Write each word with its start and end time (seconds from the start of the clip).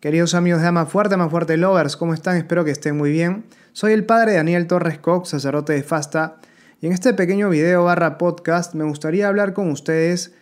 Queridos 0.00 0.34
amigos 0.34 0.60
de 0.60 0.68
Ama 0.68 0.86
Fuerte, 0.86 1.14
Ama 1.14 1.28
Fuerte 1.28 1.56
Lovers, 1.56 1.96
¿cómo 1.96 2.14
están? 2.14 2.36
Espero 2.36 2.64
que 2.64 2.70
estén 2.70 2.96
muy 2.96 3.10
bien. 3.10 3.46
Soy 3.72 3.92
el 3.94 4.06
padre 4.06 4.34
Daniel 4.34 4.68
Torres 4.68 5.00
Cox, 5.00 5.30
sacerdote 5.30 5.72
de 5.72 5.82
Fasta, 5.82 6.36
y 6.80 6.86
en 6.86 6.92
este 6.92 7.14
pequeño 7.14 7.50
video 7.50 7.82
barra 7.82 8.16
podcast 8.16 8.74
me 8.74 8.84
gustaría 8.84 9.26
hablar 9.26 9.54
con 9.54 9.72
ustedes 9.72 10.34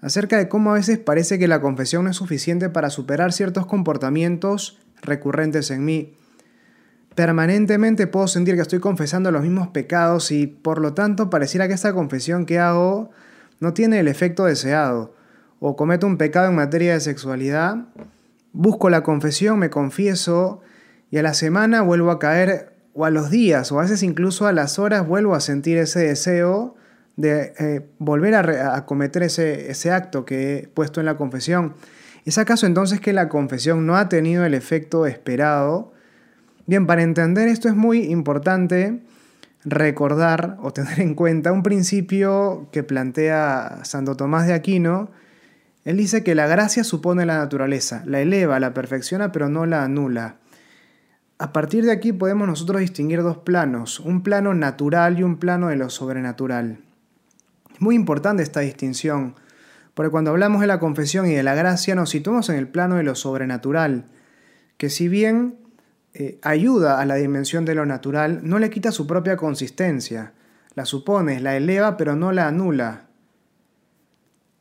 acerca 0.00 0.38
de 0.38 0.48
cómo 0.48 0.72
a 0.72 0.74
veces 0.74 0.98
parece 0.98 1.38
que 1.38 1.46
la 1.46 1.60
confesión 1.60 2.02
no 2.02 2.10
es 2.10 2.16
suficiente 2.16 2.68
para 2.68 2.90
superar 2.90 3.32
ciertos 3.32 3.66
comportamientos 3.66 4.80
recurrentes 5.02 5.70
en 5.70 5.84
mí. 5.84 6.16
Permanentemente 7.14 8.08
puedo 8.08 8.26
sentir 8.26 8.56
que 8.56 8.62
estoy 8.62 8.80
confesando 8.80 9.30
los 9.30 9.42
mismos 9.42 9.68
pecados 9.68 10.32
y 10.32 10.48
por 10.48 10.80
lo 10.80 10.94
tanto 10.94 11.30
pareciera 11.30 11.68
que 11.68 11.74
esta 11.74 11.92
confesión 11.92 12.44
que 12.44 12.58
hago 12.58 13.12
no 13.60 13.72
tiene 13.72 14.00
el 14.00 14.08
efecto 14.08 14.46
deseado. 14.46 15.14
O 15.60 15.76
cometo 15.76 16.08
un 16.08 16.18
pecado 16.18 16.48
en 16.48 16.56
materia 16.56 16.94
de 16.94 17.00
sexualidad 17.00 17.86
busco 18.56 18.88
la 18.88 19.02
confesión, 19.02 19.58
me 19.58 19.68
confieso 19.68 20.62
y 21.10 21.18
a 21.18 21.22
la 21.22 21.34
semana 21.34 21.82
vuelvo 21.82 22.10
a 22.10 22.18
caer 22.18 22.72
o 22.94 23.04
a 23.04 23.10
los 23.10 23.30
días 23.30 23.70
o 23.70 23.78
a 23.78 23.82
veces 23.82 24.02
incluso 24.02 24.46
a 24.46 24.52
las 24.52 24.78
horas 24.78 25.06
vuelvo 25.06 25.34
a 25.34 25.40
sentir 25.40 25.76
ese 25.76 26.00
deseo 26.00 26.74
de 27.16 27.52
eh, 27.58 27.86
volver 27.98 28.34
a, 28.34 28.84
cometer 28.86 29.22
ese, 29.22 29.70
ese 29.70 29.90
acto 29.90 30.24
que 30.24 30.56
he 30.56 30.68
puesto 30.68 31.00
en 31.00 31.06
la 31.06 31.16
confesión. 31.16 31.74
¿Es 32.24 32.38
acaso 32.38 32.66
entonces 32.66 32.98
que 32.98 33.12
la 33.12 33.28
confesión 33.28 33.86
no 33.86 33.96
ha 33.96 34.08
tenido 34.08 34.44
el 34.44 34.54
efecto 34.54 35.06
esperado? 35.06 35.92
Bien, 36.66 36.86
para 36.86 37.02
entender 37.02 37.48
esto 37.48 37.68
es 37.68 37.76
muy 37.76 38.04
importante 38.04 39.02
recordar 39.64 40.56
o 40.62 40.72
tener 40.72 41.00
en 41.00 41.14
cuenta 41.14 41.52
un 41.52 41.62
principio 41.62 42.68
que 42.72 42.82
plantea 42.82 43.80
Santo 43.84 44.16
Tomás 44.16 44.46
de 44.46 44.54
Aquino, 44.54 45.10
él 45.86 45.96
dice 45.96 46.24
que 46.24 46.34
la 46.34 46.48
gracia 46.48 46.82
supone 46.82 47.24
la 47.26 47.38
naturaleza, 47.38 48.02
la 48.06 48.20
eleva, 48.20 48.58
la 48.58 48.74
perfecciona, 48.74 49.30
pero 49.30 49.48
no 49.48 49.66
la 49.66 49.84
anula. 49.84 50.38
A 51.38 51.52
partir 51.52 51.84
de 51.84 51.92
aquí 51.92 52.12
podemos 52.12 52.48
nosotros 52.48 52.80
distinguir 52.80 53.22
dos 53.22 53.38
planos, 53.38 54.00
un 54.00 54.24
plano 54.24 54.52
natural 54.52 55.16
y 55.16 55.22
un 55.22 55.36
plano 55.36 55.68
de 55.68 55.76
lo 55.76 55.88
sobrenatural. 55.88 56.80
Es 57.72 57.80
muy 57.80 57.94
importante 57.94 58.42
esta 58.42 58.58
distinción, 58.58 59.36
porque 59.94 60.10
cuando 60.10 60.32
hablamos 60.32 60.60
de 60.60 60.66
la 60.66 60.80
confesión 60.80 61.26
y 61.26 61.34
de 61.34 61.44
la 61.44 61.54
gracia 61.54 61.94
nos 61.94 62.10
situamos 62.10 62.48
en 62.48 62.56
el 62.56 62.66
plano 62.66 62.96
de 62.96 63.04
lo 63.04 63.14
sobrenatural, 63.14 64.06
que 64.78 64.90
si 64.90 65.06
bien 65.06 65.54
eh, 66.14 66.40
ayuda 66.42 67.00
a 67.00 67.06
la 67.06 67.14
dimensión 67.14 67.64
de 67.64 67.76
lo 67.76 67.86
natural, 67.86 68.40
no 68.42 68.58
le 68.58 68.70
quita 68.70 68.90
su 68.90 69.06
propia 69.06 69.36
consistencia, 69.36 70.32
la 70.74 70.84
supone, 70.84 71.38
la 71.38 71.56
eleva, 71.56 71.96
pero 71.96 72.16
no 72.16 72.32
la 72.32 72.48
anula. 72.48 73.05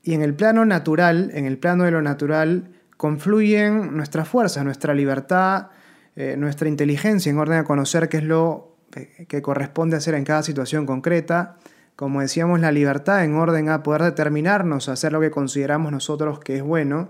Y 0.06 0.14
en 0.14 0.22
el 0.22 0.36
plano 0.36 0.66
natural, 0.66 1.32
en 1.34 1.46
el 1.46 1.58
plano 1.58 1.84
de 1.84 1.90
lo 1.90 2.00
natural, 2.04 2.70
confluyen 2.96 3.98
nuestras 3.98 4.30
fuerzas, 4.30 4.64
nuestra 4.64 4.94
libertad, 4.94 5.70
eh, 6.16 6.36
nuestra 6.38 6.70
inteligencia 6.70 7.32
en 7.32 7.40
orden 7.40 7.58
a 7.58 7.64
conocer 7.64 8.08
qué 8.08 8.18
es 8.18 8.24
lo 8.24 8.76
que 9.28 9.42
corresponde 9.42 9.98
hacer 9.98 10.14
en 10.14 10.24
cada 10.24 10.44
situación 10.44 10.86
concreta. 10.86 11.58
Como 11.96 12.22
decíamos, 12.22 12.60
la 12.60 12.72
libertad 12.72 13.26
en 13.26 13.34
orden 13.34 13.68
a 13.70 13.82
poder 13.82 14.04
determinarnos 14.04 14.90
a 14.90 14.92
hacer 14.92 15.12
lo 15.12 15.20
que 15.20 15.32
consideramos 15.32 15.92
nosotros 15.92 16.40
que 16.40 16.58
es 16.58 16.62
bueno. 16.62 17.10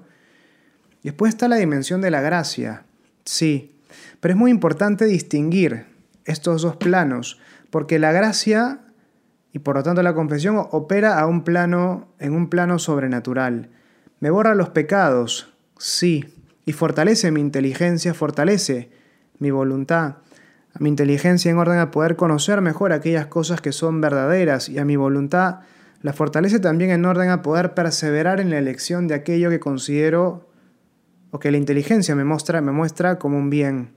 Después 1.04 1.34
está 1.34 1.50
la 1.50 1.58
dimensión 1.58 2.00
de 2.00 2.12
la 2.12 2.22
gracia. 2.22 2.86
Sí, 3.26 3.76
pero 4.22 4.36
es 4.36 4.38
muy 4.38 4.52
importante 4.52 5.04
distinguir 5.04 5.86
estos 6.24 6.62
dos 6.62 6.78
planos, 6.78 7.42
porque 7.72 8.00
la 8.00 8.14
gracia 8.14 8.84
y 9.56 9.59
por 9.59 9.78
lo 9.78 9.84
tanto 9.84 10.03
la 10.03 10.14
confesión 10.14 10.58
opera 10.72 11.17
a 11.17 11.28
un 11.28 11.45
plano, 11.45 12.09
en 12.20 12.34
un 12.34 12.50
plano 12.50 12.78
sobrenatural. 12.78 13.70
Me 14.20 14.30
borra 14.30 14.53
los 14.53 14.67
pecados, 14.67 15.53
sí, 15.80 16.25
y 16.66 16.73
fortalece 16.73 17.31
mi 17.31 17.39
inteligencia, 17.39 18.14
fortalece 18.14 18.89
mi 19.40 19.52
voluntad, 19.52 20.18
a 20.74 20.80
mi 20.80 20.90
inteligencia 20.90 21.50
en 21.50 21.57
orden 21.57 21.80
a 21.80 21.90
poder 21.90 22.18
conocer 22.18 22.59
mejor 22.59 22.91
aquellas 22.91 23.28
cosas 23.28 23.62
que 23.62 23.72
son 23.72 24.02
verdaderas 24.02 24.68
y 24.68 24.78
a 24.78 24.84
mi 24.84 24.97
voluntad 24.97 25.62
la 26.01 26.12
fortalece 26.12 26.59
también 26.59 26.91
en 26.91 27.06
orden 27.06 27.30
a 27.30 27.41
poder 27.41 27.74
perseverar 27.74 28.41
en 28.41 28.50
la 28.50 28.57
elección 28.57 29.07
de 29.07 29.13
aquello 29.13 29.50
que 29.50 29.62
considero 29.62 30.50
o 31.31 31.40
que 31.40 31.51
la 31.51 31.56
inteligencia 31.56 32.13
me 32.13 32.25
muestra, 32.25 32.59
me 32.59 32.74
muestra 32.74 33.19
como 33.19 33.38
un 33.38 33.50
bien. 33.50 33.94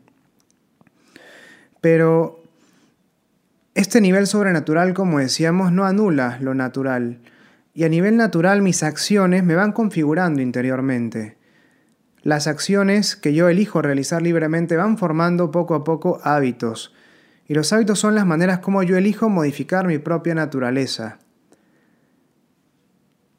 Pero 1.81 2.44
este 3.78 4.00
nivel 4.00 4.27
sobrenatural, 4.27 4.93
como 4.93 5.21
decíamos, 5.21 5.71
no 5.71 5.84
anula 5.84 6.39
lo 6.41 6.53
natural, 6.53 7.21
y 7.75 7.84
a 7.84 7.89
nivel 7.89 8.16
natural 8.16 8.61
mis 8.61 8.83
acciones 8.83 9.44
me 9.44 9.55
van 9.55 9.71
configurando 9.71 10.43
interiormente. 10.43 11.39
Las 12.25 12.49
acciones 12.49 13.15
que 13.15 13.34
yo 13.34 13.49
elijo 13.49 13.81
realizar 13.81 14.21
libremente 14.21 14.77
van 14.77 14.99
formando 14.99 15.53
poco 15.53 15.77
a 15.77 15.84
poco 15.84 16.19
hábitos, 16.25 16.93
y 17.47 17.55
los 17.55 17.72
hábitos 17.72 18.00
son 18.00 18.16
las 18.16 18.27
maneras 18.27 18.59
como 18.59 18.83
yo 18.83 18.97
elijo 18.97 19.28
modificar 19.28 19.87
mi 19.87 19.99
propia 19.99 20.34
naturaleza. 20.34 21.21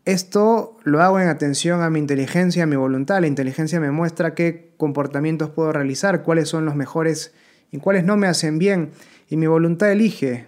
Esto 0.06 0.78
lo 0.86 1.02
hago 1.02 1.20
en 1.20 1.28
atención 1.28 1.82
a 1.82 1.90
mi 1.90 2.00
inteligencia, 2.00 2.64
a 2.64 2.66
mi 2.66 2.78
voluntad. 2.78 3.20
La 3.20 3.28
inteligencia 3.28 3.82
me 3.82 3.92
muestra 3.92 4.36
qué 4.36 4.74
comportamientos 4.78 5.50
puedo 5.50 5.74
realizar, 5.74 6.24
cuáles 6.24 6.48
son 6.48 6.64
los 6.64 6.78
mejores 6.78 7.34
y 7.72 7.80
cuáles 7.80 8.06
no 8.06 8.16
me 8.16 8.28
hacen 8.28 8.58
bien 8.58 8.92
y 9.30 9.38
mi 9.38 9.48
voluntad 9.48 9.92
elige 9.92 10.48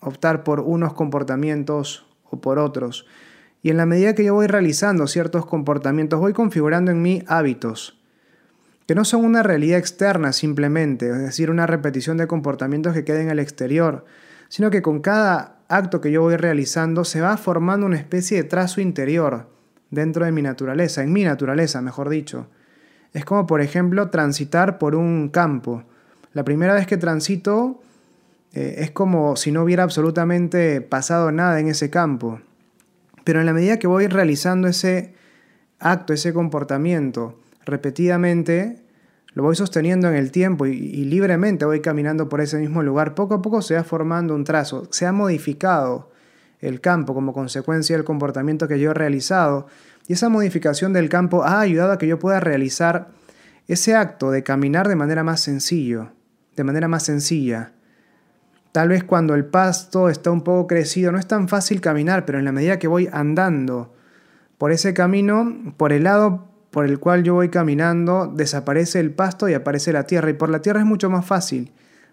optar 0.00 0.42
por 0.42 0.60
unos 0.60 0.94
comportamientos 0.94 2.06
o 2.24 2.40
por 2.40 2.58
otros. 2.58 3.06
Y 3.62 3.70
en 3.70 3.76
la 3.76 3.86
medida 3.86 4.14
que 4.14 4.24
yo 4.24 4.34
voy 4.34 4.48
realizando 4.48 5.06
ciertos 5.06 5.46
comportamientos, 5.46 6.18
voy 6.18 6.32
configurando 6.32 6.90
en 6.90 7.02
mí 7.02 7.22
hábitos, 7.28 8.00
que 8.86 8.96
no 8.96 9.04
son 9.04 9.24
una 9.24 9.44
realidad 9.44 9.78
externa 9.78 10.32
simplemente, 10.32 11.08
es 11.08 11.18
decir, 11.18 11.50
una 11.50 11.66
repetición 11.66 12.16
de 12.16 12.26
comportamientos 12.26 12.94
que 12.94 13.04
queden 13.04 13.26
en 13.26 13.30
el 13.30 13.38
exterior, 13.38 14.04
sino 14.48 14.70
que 14.70 14.82
con 14.82 15.00
cada 15.00 15.60
acto 15.68 16.00
que 16.00 16.10
yo 16.10 16.22
voy 16.22 16.36
realizando 16.36 17.04
se 17.04 17.20
va 17.20 17.36
formando 17.36 17.86
una 17.86 17.96
especie 17.96 18.38
de 18.38 18.48
trazo 18.48 18.80
interior 18.80 19.48
dentro 19.90 20.24
de 20.24 20.32
mi 20.32 20.42
naturaleza, 20.42 21.02
en 21.02 21.12
mi 21.12 21.22
naturaleza, 21.22 21.80
mejor 21.82 22.08
dicho. 22.08 22.48
Es 23.12 23.24
como, 23.24 23.46
por 23.46 23.60
ejemplo, 23.60 24.10
transitar 24.10 24.78
por 24.78 24.94
un 24.94 25.28
campo. 25.28 25.84
La 26.34 26.44
primera 26.44 26.74
vez 26.74 26.86
que 26.86 26.96
transito 26.96 27.80
eh, 28.54 28.76
es 28.78 28.90
como 28.90 29.36
si 29.36 29.52
no 29.52 29.62
hubiera 29.62 29.82
absolutamente 29.82 30.80
pasado 30.80 31.30
nada 31.32 31.60
en 31.60 31.68
ese 31.68 31.90
campo. 31.90 32.40
Pero 33.24 33.40
en 33.40 33.46
la 33.46 33.52
medida 33.52 33.78
que 33.78 33.86
voy 33.86 34.06
realizando 34.06 34.68
ese 34.68 35.14
acto, 35.78 36.12
ese 36.12 36.32
comportamiento 36.32 37.38
repetidamente, 37.64 38.82
lo 39.34 39.42
voy 39.42 39.56
sosteniendo 39.56 40.08
en 40.08 40.14
el 40.14 40.30
tiempo 40.30 40.66
y, 40.66 41.04
libremente 41.04 41.64
voy 41.64 41.80
caminando 41.80 42.28
por 42.28 42.40
ese 42.40 42.58
mismo 42.58 42.82
lugar, 42.82 43.14
poco 43.14 43.34
a 43.34 43.42
poco 43.42 43.62
se 43.62 43.74
va 43.74 43.84
formando 43.84 44.34
un 44.34 44.44
trazo, 44.44 44.88
se 44.90 45.06
ha 45.06 45.12
modificado 45.12 46.10
el 46.60 46.80
campo 46.80 47.14
como 47.14 47.32
consecuencia 47.32 47.96
del 47.96 48.04
comportamiento 48.04 48.68
que 48.68 48.78
yo 48.78 48.90
he 48.90 48.94
realizado 48.94 49.66
y 50.06 50.14
esa 50.14 50.28
modificación 50.28 50.92
del 50.92 51.08
campo 51.08 51.44
ha 51.44 51.60
ayudado 51.60 51.92
a 51.92 51.98
que 51.98 52.06
yo 52.06 52.18
pueda 52.18 52.40
realizar 52.40 53.08
ese 53.68 53.94
acto 53.94 54.30
de 54.30 54.42
caminar 54.42 54.88
de 54.88 54.96
manera 54.96 55.22
más 55.22 55.40
sencillo 55.40 56.10
de 56.56 56.64
manera 56.64 56.88
más 56.88 57.04
sencilla. 57.04 57.72
Tal 58.72 58.88
vez 58.88 59.04
cuando 59.04 59.34
el 59.34 59.44
pasto 59.44 60.08
está 60.08 60.30
un 60.30 60.42
poco 60.42 60.66
crecido 60.66 61.12
no 61.12 61.18
es 61.18 61.26
tan 61.26 61.48
fácil 61.48 61.80
caminar, 61.80 62.24
pero 62.24 62.38
en 62.38 62.44
la 62.44 62.52
medida 62.52 62.78
que 62.78 62.88
voy 62.88 63.08
andando 63.12 63.94
por 64.56 64.72
ese 64.72 64.94
camino, 64.94 65.74
por 65.76 65.92
el 65.92 66.04
lado 66.04 66.48
por 66.70 66.86
el 66.86 66.98
cual 66.98 67.22
yo 67.22 67.34
voy 67.34 67.50
caminando, 67.50 68.32
desaparece 68.34 68.98
el 68.98 69.10
pasto 69.10 69.46
y 69.46 69.52
aparece 69.52 69.92
la 69.92 70.04
tierra. 70.04 70.30
Y 70.30 70.34
por 70.34 70.48
la 70.48 70.62
tierra 70.62 70.80
es 70.80 70.86
mucho 70.86 71.10
más 71.10 71.26
fácil 71.26 71.70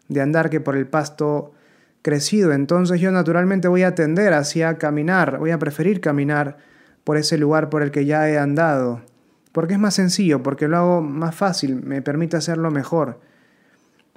de 0.09 0.19
andar 0.19 0.49
que 0.49 0.59
por 0.59 0.75
el 0.75 0.85
pasto 0.85 1.53
crecido. 2.01 2.51
Entonces 2.51 2.99
yo 2.99 3.09
naturalmente 3.11 3.69
voy 3.69 3.83
a 3.83 3.95
tender 3.95 4.33
hacia 4.33 4.77
caminar, 4.77 5.37
voy 5.39 5.51
a 5.51 5.59
preferir 5.59 6.01
caminar 6.01 6.57
por 7.05 7.15
ese 7.15 7.37
lugar 7.37 7.69
por 7.69 7.83
el 7.83 7.91
que 7.91 8.05
ya 8.05 8.29
he 8.29 8.37
andado. 8.37 9.01
Porque 9.53 9.73
es 9.73 9.79
más 9.79 9.93
sencillo, 9.93 10.43
porque 10.43 10.67
lo 10.67 10.77
hago 10.77 11.01
más 11.01 11.35
fácil, 11.35 11.81
me 11.81 12.01
permite 12.01 12.35
hacerlo 12.35 12.69
mejor. 12.69 13.21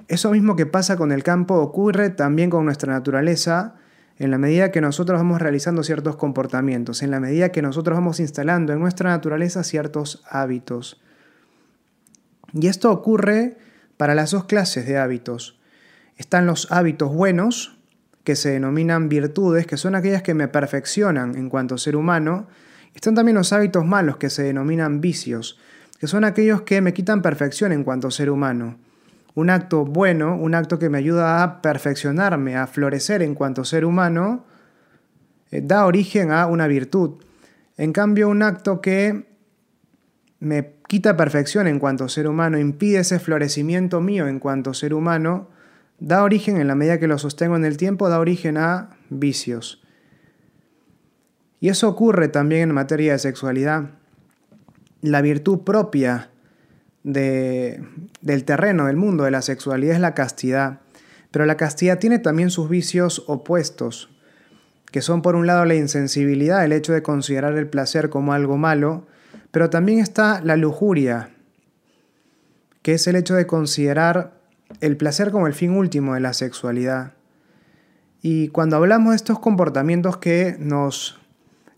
Eso 0.09 0.31
mismo 0.31 0.57
que 0.57 0.67
pasa 0.67 0.97
con 0.97 1.13
el 1.13 1.23
campo 1.23 1.55
ocurre 1.55 2.11
también 2.11 2.51
con 2.51 2.65
nuestra 2.65 2.93
naturaleza 2.93 3.77
en 4.19 4.31
la 4.31 4.39
medida 4.39 4.71
que 4.71 4.81
nosotros 4.81 5.19
vamos 5.19 5.41
realizando 5.41 5.83
ciertos 5.83 6.17
comportamientos, 6.17 7.03
en 7.03 7.11
la 7.11 7.19
medida 7.19 7.51
que 7.51 7.63
nosotros 7.63 7.97
vamos 7.97 8.21
instalando 8.21 8.73
en 8.73 8.79
nuestra 8.79 9.11
naturaleza 9.11 9.65
ciertos 9.65 10.23
hábitos. 10.29 11.01
Y 12.53 12.67
esto 12.67 12.93
ocurre 12.93 13.57
para 13.97 14.15
las 14.15 14.33
dos 14.33 14.45
clases 14.45 14.87
de 14.87 14.99
hábitos. 14.99 15.59
Están 16.17 16.47
los 16.47 16.71
hábitos 16.71 17.13
buenos, 17.13 17.79
que 18.23 18.37
se 18.37 18.51
denominan 18.51 19.09
virtudes, 19.09 19.67
que 19.67 19.77
son 19.77 19.95
aquellas 19.95 20.23
que 20.23 20.35
me 20.35 20.47
perfeccionan 20.47 21.37
en 21.37 21.49
cuanto 21.49 21.79
ser 21.79 21.97
humano. 21.97 22.47
Están 22.95 23.15
también 23.15 23.37
los 23.37 23.53
hábitos 23.53 23.85
malos, 23.85 24.19
que 24.19 24.31
se 24.31 24.43
denominan 24.43 25.01
vicios, 25.01 25.59
que 25.99 26.07
son 26.07 26.25
aquellos 26.25 26.63
que 26.63 26.81
me 26.81 26.93
quitan 26.93 27.23
perfección 27.23 27.73
en 27.73 27.83
cuanto 27.83 28.11
ser 28.11 28.31
humano 28.31 28.77
un 29.35 29.51
acto 29.51 29.85
bueno, 29.85 30.37
un 30.37 30.55
acto 30.55 30.79
que 30.79 30.91
me 30.91 30.99
ayuda 30.99 31.43
a 31.43 31.63
perfeccionarme, 31.63 32.57
a 32.57 32.67
florecer 32.67 33.23
en 33.23 33.35
cuanto 33.35 33.65
ser 33.65 33.85
humano, 33.85 34.45
eh, 35.51 35.63
da 35.63 35.87
origen 35.87 36.33
a 36.33 36.47
una 36.47 36.67
virtud. 36.67 37.23
En 37.77 37.93
cambio, 37.93 38.29
un 38.29 38.43
acto 38.43 38.81
que 38.81 39.27
me 40.41 40.75
quita 40.89 41.17
perfección 41.17 41.67
en 41.67 41.79
cuanto 41.79 42.09
ser 42.09 42.27
humano, 42.27 42.59
impide 42.59 42.99
ese 42.99 43.19
florecimiento 43.19 44.01
mío 44.01 44.27
en 44.27 44.41
cuanto 44.41 44.75
ser 44.75 44.93
humano, 44.93 45.49
da 45.99 46.25
origen, 46.25 46.57
en 46.57 46.67
la 46.67 46.75
medida 46.75 46.99
que 46.99 47.07
lo 47.07 47.17
sostengo 47.17 47.57
en 47.57 47.65
el 47.65 47.77
tiempo, 47.77 48.09
da 48.09 48.19
origen 48.19 48.59
a 48.59 48.91
vicios. 49.09 49.83
Y 51.61 51.69
eso 51.69 51.89
ocurre 51.89 52.27
también 52.27 52.63
en 52.63 52.75
materia 52.75 53.13
de 53.13 53.21
sexualidad. 53.21 53.91
La 55.01 55.23
virtud 55.23 55.61
propia 55.61 56.32
del 57.03 58.45
terreno, 58.45 58.87
del 58.87 58.97
mundo 58.97 59.25
de 59.25 59.31
la 59.31 59.43
sexualidad 59.43 59.95
es 59.95 60.01
la 60.01 60.15
castidad. 60.15 60.81
Pero 61.31 61.47
la 61.47 61.57
castidad 61.57 61.99
tiene 61.99 62.19
también 62.19 62.51
sus 62.51 62.69
vicios 62.69 63.25
opuestos, 63.27 64.11
que 64.91 65.01
son 65.01 65.23
por 65.23 65.35
un 65.35 65.47
lado 65.47 65.65
la 65.65 65.75
insensibilidad, 65.75 66.65
el 66.65 66.73
hecho 66.73 66.93
de 66.93 67.03
considerar 67.03 67.57
el 67.57 67.69
placer 67.69 68.11
como 68.11 68.35
algo 68.35 68.59
malo, 68.59 69.07
pero 69.51 69.71
también 69.71 69.99
está 69.99 70.41
la 70.43 70.57
lujuria, 70.57 71.31
que 72.83 72.95
es 72.95 73.07
el 73.07 73.17
hecho 73.17 73.35
de 73.35 73.47
considerar 73.47 74.35
el 74.81 74.97
placer 74.97 75.31
como 75.31 75.47
el 75.47 75.55
fin 75.55 75.71
último 75.71 76.15
de 76.15 76.21
la 76.21 76.35
sexualidad. 76.35 77.15
Y 78.21 78.49
cuando 78.49 78.77
hablamos 78.77 79.11
de 79.11 79.17
estos 79.17 79.39
comportamientos 79.39 80.19
que 80.19 80.57
nos 80.59 81.19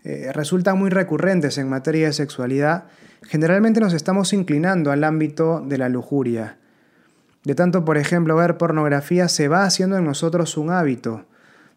eh, 0.05 0.31
resultan 0.31 0.77
muy 0.77 0.91
recurrentes 0.91 1.57
en 1.57 1.67
materia 1.67 2.05
de 2.05 2.13
sexualidad, 2.13 2.83
generalmente 3.23 3.79
nos 3.79 3.91
estamos 3.91 4.33
inclinando 4.33 4.91
al 4.91 5.03
ámbito 5.03 5.63
de 5.65 5.79
la 5.79 5.89
lujuria. 5.89 6.59
De 7.43 7.55
tanto, 7.55 7.83
por 7.85 7.97
ejemplo, 7.97 8.35
ver 8.35 8.57
pornografía 8.57 9.27
se 9.27 9.47
va 9.47 9.63
haciendo 9.63 9.97
en 9.97 10.05
nosotros 10.05 10.57
un 10.57 10.69
hábito. 10.69 11.25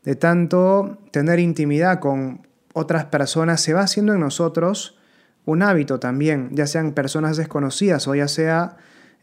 De 0.04 0.14
tanto 0.14 0.98
tener 1.10 1.38
intimidad 1.38 2.00
con 2.00 2.46
otras 2.74 3.06
personas 3.06 3.62
se 3.62 3.72
va 3.72 3.80
haciendo 3.80 4.12
en 4.12 4.20
nosotros 4.20 4.98
un 5.46 5.62
hábito 5.62 5.98
también, 5.98 6.50
ya 6.52 6.66
sean 6.66 6.92
personas 6.92 7.38
desconocidas 7.38 8.06
o 8.08 8.14
ya 8.14 8.28
sea 8.28 8.76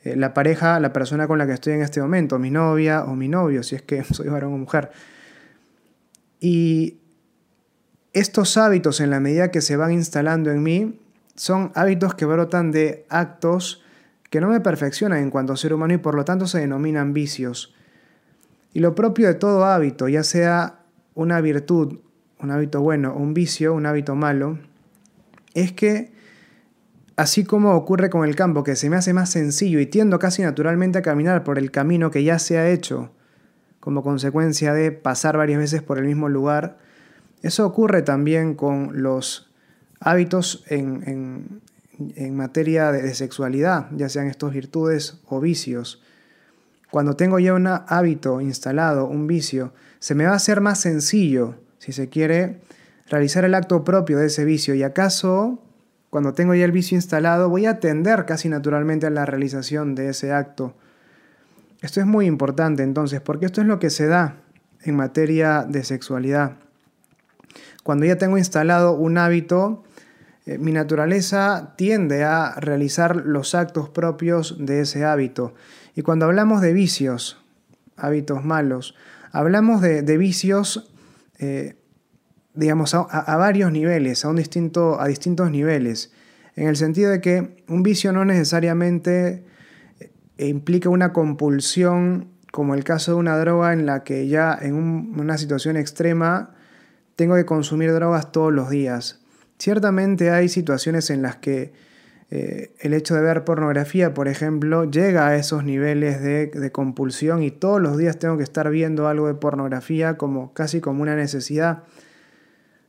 eh, 0.04 0.16
la 0.16 0.34
pareja, 0.34 0.80
la 0.80 0.94
persona 0.94 1.28
con 1.28 1.38
la 1.38 1.46
que 1.46 1.54
estoy 1.54 1.74
en 1.74 1.84
este 1.84 2.02
momento, 2.02 2.40
mi 2.40 2.50
novia 2.50 3.04
o 3.04 3.16
mi 3.16 3.28
novio, 3.28 3.62
si 3.62 3.76
es 3.76 3.84
que 3.84 4.04
soy 4.12 4.30
varón 4.30 4.54
o 4.54 4.58
mujer. 4.58 4.90
Y 6.40 6.98
estos 8.16 8.56
hábitos, 8.56 9.02
en 9.02 9.10
la 9.10 9.20
medida 9.20 9.52
que 9.52 9.60
se 9.60 9.76
van 9.76 9.92
instalando 9.92 10.50
en 10.50 10.64
mí, 10.64 11.02
son 11.36 11.74
hábitos 11.76 12.16
que 12.16 12.26
brotan 12.26 12.72
de 12.72 13.06
actos 13.10 13.84
que 14.30 14.40
no 14.40 14.48
me 14.48 14.62
perfeccionan 14.62 15.20
en 15.20 15.30
cuanto 15.30 15.52
a 15.52 15.58
ser 15.58 15.74
humano 15.74 15.94
y 15.94 15.98
por 15.98 16.16
lo 16.16 16.24
tanto 16.24 16.48
se 16.48 16.60
denominan 16.60 17.14
vicios. 17.14 17.76
Y 18.74 18.80
lo 18.80 18.96
propio 18.96 19.28
de 19.28 19.34
todo 19.34 19.66
hábito, 19.66 20.08
ya 20.08 20.24
sea 20.24 20.80
una 21.14 21.42
virtud, 21.42 22.00
un 22.40 22.52
hábito 22.52 22.82
bueno 22.82 23.14
un 23.14 23.34
vicio, 23.34 23.74
un 23.74 23.86
hábito 23.86 24.16
malo, 24.16 24.60
es 25.54 25.74
que 25.74 26.14
así 27.18 27.44
como 27.44 27.76
ocurre 27.76 28.10
con 28.10 28.26
el 28.26 28.38
campo, 28.38 28.64
que 28.64 28.78
se 28.78 28.90
me 28.90 28.96
hace 28.96 29.14
más 29.14 29.30
sencillo 29.30 29.82
y 29.82 29.88
tiendo 29.88 30.20
casi 30.20 30.42
naturalmente 30.42 31.00
a 31.00 31.02
caminar 31.02 31.44
por 31.44 31.60
el 31.60 31.70
camino 31.70 32.12
que 32.12 32.24
ya 32.24 32.40
se 32.40 32.58
ha 32.58 32.70
hecho, 32.70 33.12
como 33.82 34.04
consecuencia 34.04 34.74
de 34.74 34.94
pasar 34.94 35.36
varias 35.36 35.60
veces 35.60 35.82
por 35.82 35.98
el 35.98 36.06
mismo 36.06 36.30
lugar, 36.30 36.78
eso 37.46 37.64
ocurre 37.64 38.02
también 38.02 38.56
con 38.56 39.04
los 39.04 39.52
hábitos 40.00 40.64
en, 40.68 41.62
materia 42.32 42.92
de, 42.92 43.14
sexualidad, 43.14 43.88
ya 43.92 44.10
sean 44.10 44.26
estos 44.26 44.52
virtudes 44.52 45.20
o 45.28 45.40
vicios. 45.40 46.02
Cuando 46.90 47.16
tengo 47.16 47.38
ya 47.38 47.54
un 47.54 47.68
hábito 47.68 48.42
instalado, 48.42 49.06
un 49.06 49.28
vicio, 49.28 49.74
se 50.00 50.16
me 50.16 50.26
va 50.26 50.32
a 50.32 50.38
hacer 50.38 50.60
más 50.60 50.82
sencillo, 50.82 51.54
si 51.78 51.92
se 51.92 52.10
quiere, 52.10 52.62
realizar 53.10 53.46
el 53.46 53.54
acto 53.54 53.84
propio 53.84 54.18
de 54.18 54.26
ese 54.26 54.44
vicio. 54.44 54.74
Y 54.74 54.82
acaso, 54.82 55.62
cuando 56.10 56.34
tengo 56.34 56.56
ya 56.56 56.66
el 56.66 56.72
vicio 56.72 56.98
instalado, 56.98 57.48
voy 57.50 57.68
a 57.68 57.72
atender 57.72 58.26
casi 58.26 58.50
naturalmente 58.50 59.06
a 59.06 59.12
la 59.12 59.28
realización 59.28 59.94
de 59.94 60.10
ese 60.10 60.34
acto. 60.34 60.74
Esto 61.82 62.00
es 62.00 62.08
muy 62.08 62.26
importante 62.26 62.82
entonces, 62.82 63.22
porque 63.22 63.46
esto 63.46 63.62
es 63.62 63.68
lo 63.68 63.78
que 63.78 63.92
se 63.92 64.08
da 64.08 64.38
en 64.82 64.96
materia 64.96 65.64
de 65.64 65.84
sexualidad. 65.84 66.65
Cuando 67.86 68.08
ya 68.08 68.18
tengo 68.18 68.40
instalado 68.40 68.94
un 68.94 69.20
hábito, 69.20 69.84
eh, 70.48 70.58
mi 70.58 70.72
naturaleza 70.72 71.76
tiende 71.78 72.24
a 72.24 72.56
realizar 72.56 73.16
los 73.16 73.54
actos 73.54 73.90
propios 73.90 74.56
de 74.58 74.80
ese 74.82 75.06
hábito. 75.06 75.54
Y 75.96 76.02
cuando 76.02 76.26
hablamos 76.26 76.62
de 76.62 76.74
vicios, 76.74 77.46
hábitos 77.96 78.44
malos, 78.44 78.96
hablamos 79.32 79.82
de, 79.82 80.18
vicios, 80.18 80.92
eh, 81.38 81.76
digamos, 82.56 82.96
a, 82.96 83.38
varios 83.38 83.72
niveles, 83.72 84.26
a, 84.26 84.34
distintos 84.34 85.52
niveles, 85.52 86.12
en 86.56 86.68
el 86.68 86.78
sentido 86.78 87.12
de 87.12 87.22
que 87.22 87.64
un 87.68 87.84
vicio 87.84 88.12
no 88.12 88.26
necesariamente 88.26 89.46
eh, 90.40 90.48
implica 90.48 90.90
una 90.90 91.14
compulsión, 91.14 92.32
como 92.52 92.74
el 92.74 92.84
caso 92.84 93.12
de 93.12 93.18
una 93.18 93.38
droga 93.38 93.74
en 93.74 93.86
la 93.86 94.04
que 94.04 94.28
ya 94.28 94.58
en 94.60 94.74
una 94.74 95.38
situación 95.38 95.78
extrema 95.78 96.55
tengo 97.16 97.36
que 97.36 97.46
consumir 97.46 97.94
drogas 97.94 98.32
todos 98.32 98.54
los 98.54 98.70
días. 98.70 99.22
Ciertamente 99.58 100.32
hay 100.32 100.50
situaciones 100.50 101.10
en 101.10 101.22
las 101.22 101.38
que 101.38 101.74
eh, 102.32 102.72
el 102.80 102.94
hecho 102.94 103.16
de 103.16 103.22
ver 103.22 103.46
pornografía, 103.46 104.14
por 104.14 104.28
ejemplo, 104.28 104.90
llega 104.90 105.28
a 105.28 105.36
esos 105.36 105.64
niveles 105.64 106.22
de, 106.22 106.72
compulsión 106.72 107.44
y 107.44 107.52
todos 107.52 107.82
los 107.82 107.98
días 107.98 108.18
tengo 108.18 108.38
que 108.38 108.44
estar 108.44 108.70
viendo 108.70 109.08
algo 109.08 109.28
de 109.28 109.36
pornografía 109.36 110.18
como 110.18 110.54
casi 110.54 110.82
como 110.82 111.02
una 111.02 111.16
necesidad. 111.16 111.84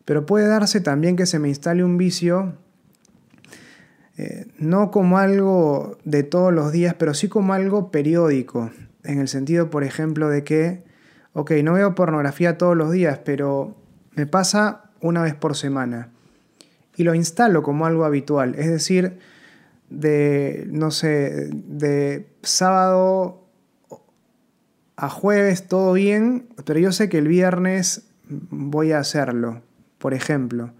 Pero 0.04 0.24
puede 0.24 0.48
darse 0.48 0.80
también 0.80 1.16
que 1.16 1.26
se 1.26 1.38
me 1.38 1.48
instale 1.48 1.84
un 1.84 1.98
vicio, 1.98 2.54
eh, 4.16 4.46
no 4.58 4.90
como 4.90 5.18
algo 5.18 5.98
de 6.04 6.22
todos 6.22 6.52
los 6.52 6.72
días, 6.72 6.94
pero 6.94 7.12
sí 7.12 7.28
como 7.28 7.52
algo 7.52 7.90
periódico, 7.90 8.70
en 9.04 9.20
el 9.20 9.28
sentido, 9.28 9.68
por 9.68 9.84
ejemplo, 9.84 10.28
de 10.28 10.42
que, 10.44 10.82
ok, 11.34 11.52
no 11.62 11.74
veo 11.74 11.94
pornografía 11.94 12.56
todos 12.56 12.76
los 12.76 12.90
días, 12.90 13.20
pero 13.24 13.76
me 14.16 14.26
pasa 14.26 14.90
una 15.00 15.22
vez 15.22 15.34
por 15.34 15.54
semana 15.54 16.08
y 16.96 17.04
lo 17.04 17.14
instalo 17.14 17.62
como 17.62 17.86
algo 17.86 18.04
habitual. 18.04 18.54
Es 18.56 18.68
decir, 18.68 19.18
de, 19.90 20.66
no 20.70 20.90
sé, 20.90 21.50
de 21.52 22.26
sábado 22.42 23.44
a 24.96 25.10
jueves 25.10 25.68
todo 25.68 25.92
bien, 25.92 26.48
pero 26.64 26.80
yo 26.80 26.90
sé 26.90 27.08
que 27.08 27.18
el 27.18 27.28
viernes 27.28 28.08
voy 28.28 28.92
a 28.92 28.98
hacerlo, 28.98 29.62
por 29.98 30.14
ejemplo. 30.14 30.72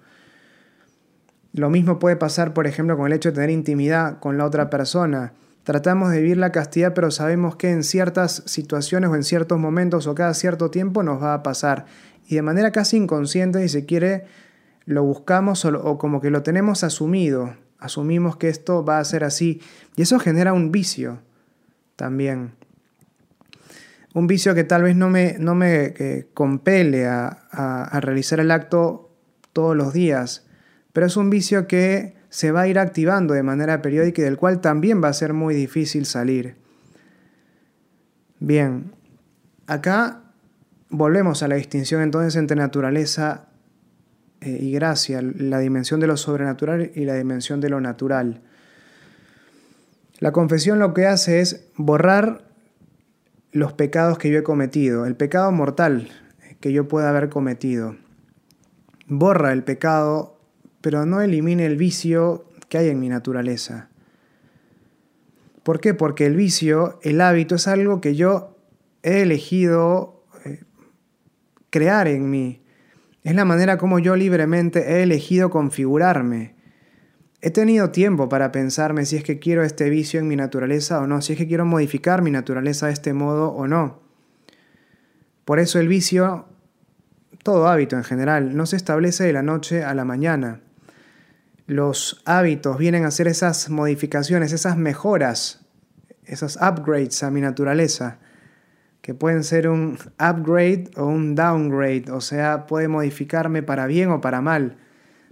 Lo 1.52 1.70
mismo 1.70 1.98
puede 1.98 2.16
pasar, 2.16 2.54
por 2.54 2.66
ejemplo, 2.66 2.96
con 2.96 3.06
el 3.06 3.12
hecho 3.12 3.30
de 3.30 3.34
tener 3.34 3.50
intimidad 3.50 4.18
con 4.18 4.38
la 4.38 4.46
otra 4.46 4.70
persona. 4.70 5.34
Tratamos 5.64 6.10
de 6.10 6.20
vivir 6.20 6.36
la 6.38 6.52
castidad, 6.52 6.94
pero 6.94 7.10
sabemos 7.10 7.56
que 7.56 7.70
en 7.70 7.82
ciertas 7.82 8.42
situaciones 8.46 9.10
o 9.10 9.16
en 9.16 9.24
ciertos 9.24 9.58
momentos 9.58 10.06
o 10.06 10.14
cada 10.14 10.32
cierto 10.32 10.70
tiempo 10.70 11.02
nos 11.02 11.22
va 11.22 11.34
a 11.34 11.42
pasar 11.42 11.86
y 12.26 12.34
de 12.34 12.42
manera 12.42 12.72
casi 12.72 12.96
inconsciente, 12.96 13.62
si 13.62 13.68
se 13.68 13.86
quiere, 13.86 14.24
lo 14.84 15.02
buscamos 15.04 15.64
o, 15.64 15.98
como 15.98 16.20
que 16.20 16.30
lo 16.30 16.42
tenemos 16.42 16.84
asumido, 16.84 17.56
asumimos 17.78 18.36
que 18.36 18.48
esto 18.48 18.84
va 18.84 18.98
a 18.98 19.04
ser 19.04 19.24
así 19.24 19.60
y 19.96 20.02
eso 20.02 20.18
genera 20.18 20.52
un 20.52 20.72
vicio 20.72 21.20
también. 21.94 22.52
Un 24.14 24.26
vicio 24.26 24.54
que 24.54 24.64
tal 24.64 24.82
vez 24.82 24.96
no 24.96 25.10
me, 25.10 25.36
no 25.38 25.54
me 25.54 25.94
eh, 25.98 26.28
compele 26.32 27.06
a, 27.06 27.28
a 27.28 28.00
realizar 28.00 28.40
el 28.40 28.50
acto 28.50 29.10
todos 29.52 29.76
los 29.76 29.92
días, 29.92 30.46
pero 30.92 31.06
es 31.06 31.16
un 31.16 31.28
vicio 31.28 31.66
que 31.66 32.14
se 32.30 32.50
va 32.50 32.62
a 32.62 32.68
ir 32.68 32.78
activando 32.78 33.34
de 33.34 33.42
manera 33.42 33.82
periódica 33.82 34.22
y 34.22 34.24
del 34.24 34.36
cual 34.36 34.60
también 34.60 35.02
va 35.02 35.08
a 35.08 35.12
ser 35.12 35.32
muy 35.32 35.54
difícil 35.54 36.06
salir. 36.06 36.56
Bien, 38.38 38.92
acá 39.66 40.25
volvemos 40.88 41.42
a 41.42 41.48
la 41.48 41.56
distinción 41.56 42.02
entonces 42.02 42.36
entre 42.36 42.56
naturaleza 42.56 43.48
eh, 44.40 44.58
y 44.60 44.72
gracia, 44.72 45.22
la 45.22 45.58
dimensión 45.58 46.00
de 46.00 46.06
lo 46.06 46.16
sobrenatural 46.16 46.92
y 46.94 47.04
la 47.04 47.14
dimensión 47.14 47.60
de 47.60 47.70
lo 47.70 47.80
natural. 47.80 48.42
La 50.18 50.32
confesión 50.32 50.78
lo 50.78 50.94
que 50.94 51.06
hace 51.06 51.40
es 51.40 51.68
borrar 51.76 52.44
los 53.52 53.72
pecados 53.72 54.18
que 54.18 54.30
yo 54.30 54.38
he 54.38 54.42
cometido, 54.42 55.06
el 55.06 55.16
pecado 55.16 55.50
mortal 55.52 56.08
que 56.60 56.72
yo 56.72 56.88
pueda 56.88 57.10
haber 57.10 57.28
cometido. 57.28 57.96
Borra 59.06 59.52
el 59.52 59.62
pecado, 59.62 60.38
pero 60.80 61.06
no 61.06 61.20
elimine 61.20 61.66
el 61.66 61.76
vicio 61.76 62.46
que 62.68 62.78
hay 62.78 62.88
en 62.88 63.00
mi 63.00 63.08
naturaleza. 63.08 63.88
¿Por 65.62 65.80
qué? 65.80 65.94
Porque 65.94 66.26
el 66.26 66.36
vicio, 66.36 66.98
el 67.02 67.20
hábito, 67.20 67.56
es 67.56 67.68
algo 67.68 68.00
que 68.00 68.14
yo 68.14 68.56
he 69.02 69.22
elegido 69.22 70.15
crear 71.76 72.08
en 72.08 72.30
mí. 72.30 72.62
Es 73.22 73.34
la 73.34 73.44
manera 73.44 73.76
como 73.76 73.98
yo 73.98 74.16
libremente 74.16 74.92
he 74.92 75.02
elegido 75.02 75.50
configurarme. 75.50 76.54
He 77.42 77.50
tenido 77.50 77.90
tiempo 77.90 78.30
para 78.30 78.50
pensarme 78.50 79.04
si 79.04 79.16
es 79.16 79.22
que 79.22 79.38
quiero 79.38 79.62
este 79.62 79.90
vicio 79.90 80.18
en 80.18 80.26
mi 80.26 80.36
naturaleza 80.36 81.00
o 81.00 81.06
no, 81.06 81.20
si 81.20 81.34
es 81.34 81.38
que 81.38 81.46
quiero 81.46 81.66
modificar 81.66 82.22
mi 82.22 82.30
naturaleza 82.30 82.86
de 82.86 82.94
este 82.94 83.12
modo 83.12 83.50
o 83.50 83.68
no. 83.68 84.00
Por 85.44 85.58
eso 85.58 85.78
el 85.78 85.86
vicio, 85.86 86.46
todo 87.42 87.68
hábito 87.68 87.96
en 87.96 88.04
general, 88.04 88.56
no 88.56 88.64
se 88.64 88.76
establece 88.76 89.24
de 89.24 89.34
la 89.34 89.42
noche 89.42 89.84
a 89.84 89.92
la 89.92 90.06
mañana. 90.06 90.62
los 91.66 92.22
hábitos 92.24 92.78
vienen 92.78 93.04
a 93.04 93.08
hacer 93.08 93.26
esas 93.28 93.68
modificaciones, 93.68 94.52
esas 94.52 94.78
mejoras, 94.78 95.66
esos 96.24 96.56
upgrades 96.56 97.22
a 97.22 97.30
mi 97.30 97.42
naturaleza, 97.42 98.18
que 99.00 99.14
pueden 99.14 99.44
ser 99.44 99.68
un 99.68 99.98
upgrade 100.18 100.90
o 100.96 101.06
un 101.06 101.34
downgrade, 101.34 102.10
o 102.10 102.20
sea, 102.20 102.66
puede 102.66 102.88
modificarme 102.88 103.62
para 103.62 103.86
bien 103.86 104.10
o 104.10 104.20
para 104.20 104.40
mal, 104.40 104.78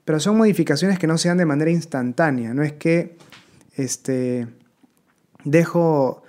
pero 0.04 0.20
son 0.20 0.36
modificaciones 0.36 0.98
que 0.98 1.06
no 1.06 1.18
se 1.18 1.28
dan 1.28 1.38
de 1.38 1.46
manera 1.46 1.70
instantánea, 1.70 2.54
no 2.54 2.62
es 2.62 2.72
que 2.74 3.16
este, 3.74 4.46
dejo, 5.44 6.22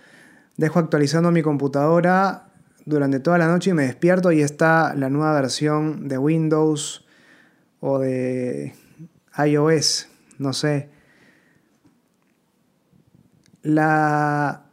dejo 0.58 0.80
actualizando 0.80 1.32
mi 1.32 1.42
computadora 1.42 2.50
durante 2.86 3.20
toda 3.20 3.38
la 3.38 3.48
noche 3.48 3.72
y 3.72 3.74
me 3.74 3.84
despierto 3.84 4.32
y 4.32 4.42
está 4.42 4.94
la 4.96 5.10
nueva 5.10 5.34
versión 5.34 6.08
de 6.08 6.18
Windows 6.18 7.06
o 7.80 8.00
de 8.00 8.74
iOS, 9.38 10.08
no 10.38 10.54
sé. 10.54 10.90
La, 13.62 14.65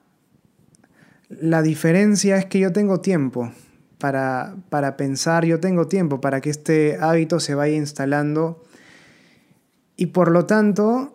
la 1.41 1.63
diferencia 1.63 2.37
es 2.37 2.47
que 2.47 2.59
yo 2.59 2.73
tengo 2.73 3.01
tiempo 3.01 3.53
para, 3.99 4.57
para 4.69 4.97
pensar, 4.97 5.45
yo 5.45 5.61
tengo 5.61 5.87
tiempo 5.87 6.21
para 6.21 6.41
que 6.41 6.51
este 6.51 6.99
hábito 7.01 7.41
se 7.41 7.55
vaya 7.55 7.75
instalando 7.75 8.63
y 9.97 10.07
por 10.07 10.31
lo 10.31 10.47
tanto 10.47 11.15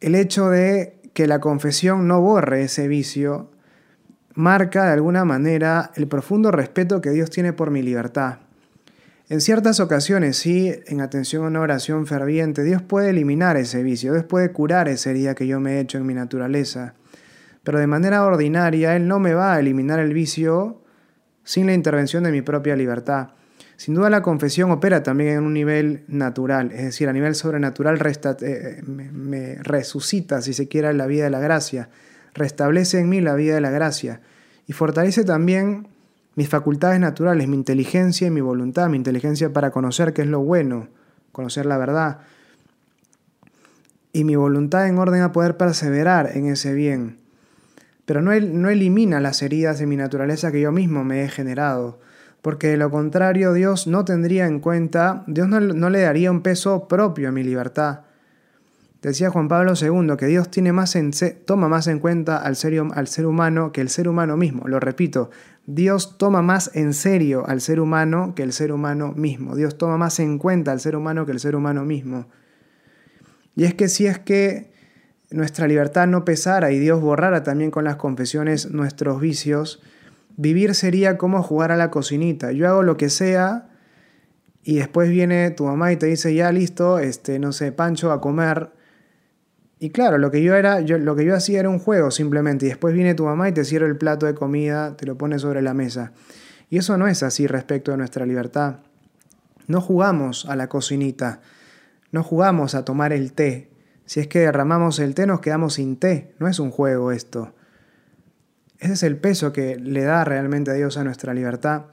el 0.00 0.14
hecho 0.14 0.48
de 0.48 1.00
que 1.12 1.26
la 1.26 1.40
confesión 1.40 2.08
no 2.08 2.20
borre 2.20 2.62
ese 2.62 2.88
vicio 2.88 3.50
marca 4.34 4.86
de 4.86 4.92
alguna 4.92 5.24
manera 5.24 5.90
el 5.96 6.08
profundo 6.08 6.50
respeto 6.50 7.00
que 7.00 7.10
Dios 7.10 7.30
tiene 7.30 7.52
por 7.52 7.70
mi 7.70 7.82
libertad. 7.82 8.38
En 9.28 9.40
ciertas 9.40 9.80
ocasiones, 9.80 10.36
sí, 10.36 10.74
en 10.86 11.00
atención 11.00 11.44
a 11.44 11.48
una 11.48 11.60
oración 11.60 12.06
ferviente, 12.06 12.64
Dios 12.64 12.82
puede 12.82 13.10
eliminar 13.10 13.56
ese 13.56 13.82
vicio, 13.82 14.12
Dios 14.12 14.24
puede 14.24 14.52
curar 14.52 14.88
esa 14.88 15.10
herida 15.10 15.34
que 15.34 15.46
yo 15.46 15.58
me 15.60 15.74
he 15.74 15.80
hecho 15.80 15.98
en 15.98 16.06
mi 16.06 16.14
naturaleza. 16.14 16.94
Pero 17.64 17.78
de 17.78 17.86
manera 17.86 18.24
ordinaria, 18.24 18.96
Él 18.96 19.06
no 19.06 19.18
me 19.18 19.34
va 19.34 19.54
a 19.54 19.60
eliminar 19.60 20.00
el 20.00 20.12
vicio 20.12 20.82
sin 21.44 21.66
la 21.66 21.74
intervención 21.74 22.24
de 22.24 22.32
mi 22.32 22.42
propia 22.42 22.76
libertad. 22.76 23.30
Sin 23.76 23.94
duda 23.94 24.10
la 24.10 24.22
confesión 24.22 24.70
opera 24.70 25.02
también 25.02 25.30
en 25.30 25.42
un 25.44 25.54
nivel 25.54 26.04
natural, 26.06 26.70
es 26.72 26.84
decir, 26.84 27.08
a 27.08 27.12
nivel 27.12 27.34
sobrenatural 27.34 28.00
eh, 28.42 28.82
me 28.84 29.56
resucita, 29.62 30.40
si 30.40 30.52
se 30.52 30.68
quiera, 30.68 30.92
la 30.92 31.06
vida 31.06 31.24
de 31.24 31.30
la 31.30 31.40
gracia 31.40 31.88
restablece 32.34 32.98
en 32.98 33.08
mí 33.08 33.20
la 33.20 33.34
vida 33.34 33.54
de 33.54 33.60
la 33.60 33.70
gracia 33.70 34.20
y 34.66 34.72
fortalece 34.72 35.24
también 35.24 35.88
mis 36.34 36.48
facultades 36.48 36.98
naturales, 36.98 37.48
mi 37.48 37.56
inteligencia 37.56 38.26
y 38.26 38.30
mi 38.30 38.40
voluntad, 38.40 38.88
mi 38.88 38.96
inteligencia 38.96 39.52
para 39.52 39.70
conocer 39.70 40.12
qué 40.12 40.22
es 40.22 40.28
lo 40.28 40.40
bueno, 40.40 40.88
conocer 41.30 41.66
la 41.66 41.76
verdad, 41.76 42.20
y 44.14 44.24
mi 44.24 44.36
voluntad 44.36 44.88
en 44.88 44.98
orden 44.98 45.22
a 45.22 45.32
poder 45.32 45.56
perseverar 45.56 46.36
en 46.36 46.46
ese 46.46 46.74
bien. 46.74 47.21
Pero 48.04 48.20
no, 48.20 48.38
no 48.38 48.68
elimina 48.68 49.20
las 49.20 49.42
heridas 49.42 49.78
de 49.78 49.86
mi 49.86 49.96
naturaleza 49.96 50.50
que 50.50 50.60
yo 50.60 50.72
mismo 50.72 51.04
me 51.04 51.24
he 51.24 51.28
generado, 51.28 52.00
porque 52.40 52.68
de 52.68 52.76
lo 52.76 52.90
contrario 52.90 53.52
Dios 53.52 53.86
no 53.86 54.04
tendría 54.04 54.46
en 54.46 54.60
cuenta, 54.60 55.24
Dios 55.26 55.48
no, 55.48 55.60
no 55.60 55.90
le 55.90 56.00
daría 56.00 56.30
un 56.30 56.42
peso 56.42 56.88
propio 56.88 57.28
a 57.28 57.32
mi 57.32 57.42
libertad, 57.42 58.00
Decía 59.02 59.30
Juan 59.30 59.48
Pablo 59.48 59.72
II 59.74 60.16
que 60.16 60.26
Dios 60.26 60.48
tiene 60.48 60.72
más 60.72 60.94
en, 60.94 61.10
toma 61.44 61.68
más 61.68 61.88
en 61.88 61.98
cuenta 61.98 62.36
al 62.36 62.56
al 62.94 63.06
ser 63.08 63.26
humano 63.26 63.72
que 63.72 63.80
el 63.80 63.88
ser 63.88 64.06
humano 64.06 64.36
mismo. 64.36 64.68
Lo 64.68 64.78
repito, 64.78 65.30
Dios 65.66 66.16
toma 66.18 66.40
más 66.40 66.70
en 66.74 66.94
serio 66.94 67.44
al 67.44 67.60
ser 67.60 67.80
humano 67.80 68.34
que 68.36 68.44
el 68.44 68.52
ser 68.52 68.70
humano 68.70 69.12
mismo. 69.12 69.56
Dios 69.56 69.76
toma 69.76 69.98
más 69.98 70.20
en 70.20 70.38
cuenta 70.38 70.70
al 70.70 70.78
ser 70.78 70.94
humano 70.94 71.26
que 71.26 71.32
el 71.32 71.40
ser 71.40 71.56
humano 71.56 71.84
mismo. 71.84 72.28
Y 73.56 73.64
es 73.64 73.74
que 73.74 73.88
si 73.88 74.06
es 74.06 74.20
que 74.20 74.71
nuestra 75.32 75.66
libertad 75.66 76.06
no 76.06 76.24
pesara 76.24 76.72
y 76.72 76.78
Dios 76.78 77.00
borrara 77.00 77.42
también 77.42 77.70
con 77.70 77.84
las 77.84 77.96
confesiones 77.96 78.70
nuestros 78.70 79.20
vicios, 79.20 79.82
vivir 80.36 80.74
sería 80.74 81.18
como 81.18 81.42
jugar 81.42 81.72
a 81.72 81.76
la 81.76 81.90
cocinita. 81.90 82.52
Yo 82.52 82.68
hago 82.68 82.82
lo 82.82 82.96
que 82.96 83.10
sea 83.10 83.68
y 84.62 84.76
después 84.76 85.10
viene 85.10 85.50
tu 85.50 85.64
mamá 85.64 85.92
y 85.92 85.96
te 85.96 86.06
dice, 86.06 86.34
ya 86.34 86.52
listo, 86.52 86.98
este, 86.98 87.38
no 87.38 87.52
sé, 87.52 87.72
Pancho 87.72 88.12
a 88.12 88.20
comer 88.20 88.70
y 89.82 89.90
claro, 89.90 90.16
lo 90.16 90.30
que 90.30 90.44
yo 90.44 90.54
era, 90.54 90.80
yo, 90.80 90.96
lo 90.96 91.16
que 91.16 91.24
yo 91.24 91.34
hacía 91.34 91.58
era 91.58 91.68
un 91.68 91.80
juego 91.80 92.12
simplemente, 92.12 92.66
y 92.66 92.68
después 92.68 92.94
viene 92.94 93.16
tu 93.16 93.24
mamá 93.24 93.48
y 93.48 93.52
te 93.52 93.64
cierra 93.64 93.88
el 93.88 93.96
plato 93.96 94.26
de 94.26 94.34
comida, 94.34 94.96
te 94.96 95.06
lo 95.06 95.18
pone 95.18 95.40
sobre 95.40 95.60
la 95.60 95.74
mesa. 95.74 96.12
Y 96.70 96.78
eso 96.78 96.96
no 96.96 97.08
es 97.08 97.24
así 97.24 97.48
respecto 97.48 97.92
a 97.92 97.96
nuestra 97.96 98.24
libertad. 98.24 98.76
No 99.66 99.80
jugamos 99.80 100.46
a 100.46 100.54
la 100.54 100.68
cocinita, 100.68 101.40
no 102.12 102.22
jugamos 102.22 102.76
a 102.76 102.84
tomar 102.84 103.12
el 103.12 103.32
té. 103.32 103.71
Si 104.06 104.20
es 104.20 104.26
que 104.26 104.40
derramamos 104.40 104.98
el 104.98 105.14
té, 105.14 105.26
nos 105.26 105.40
quedamos 105.40 105.74
sin 105.74 105.96
té. 105.96 106.34
No 106.38 106.48
es 106.48 106.58
un 106.58 106.70
juego 106.70 107.12
esto. 107.12 107.54
Ese 108.78 108.94
es 108.94 109.02
el 109.02 109.16
peso 109.16 109.52
que 109.52 109.76
le 109.76 110.02
da 110.02 110.24
realmente 110.24 110.70
a 110.70 110.74
Dios 110.74 110.96
a 110.96 111.04
nuestra 111.04 111.34
libertad. 111.34 111.86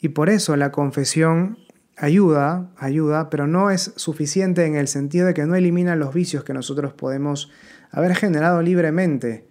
Y 0.00 0.10
por 0.10 0.30
eso 0.30 0.56
la 0.56 0.70
confesión 0.70 1.58
ayuda, 1.96 2.70
ayuda, 2.76 3.28
pero 3.28 3.46
no 3.46 3.70
es 3.70 3.92
suficiente 3.96 4.64
en 4.64 4.76
el 4.76 4.88
sentido 4.88 5.26
de 5.26 5.34
que 5.34 5.46
no 5.46 5.56
elimina 5.56 5.96
los 5.96 6.14
vicios 6.14 6.44
que 6.44 6.54
nosotros 6.54 6.92
podemos 6.92 7.50
haber 7.90 8.14
generado 8.14 8.62
libremente 8.62 9.48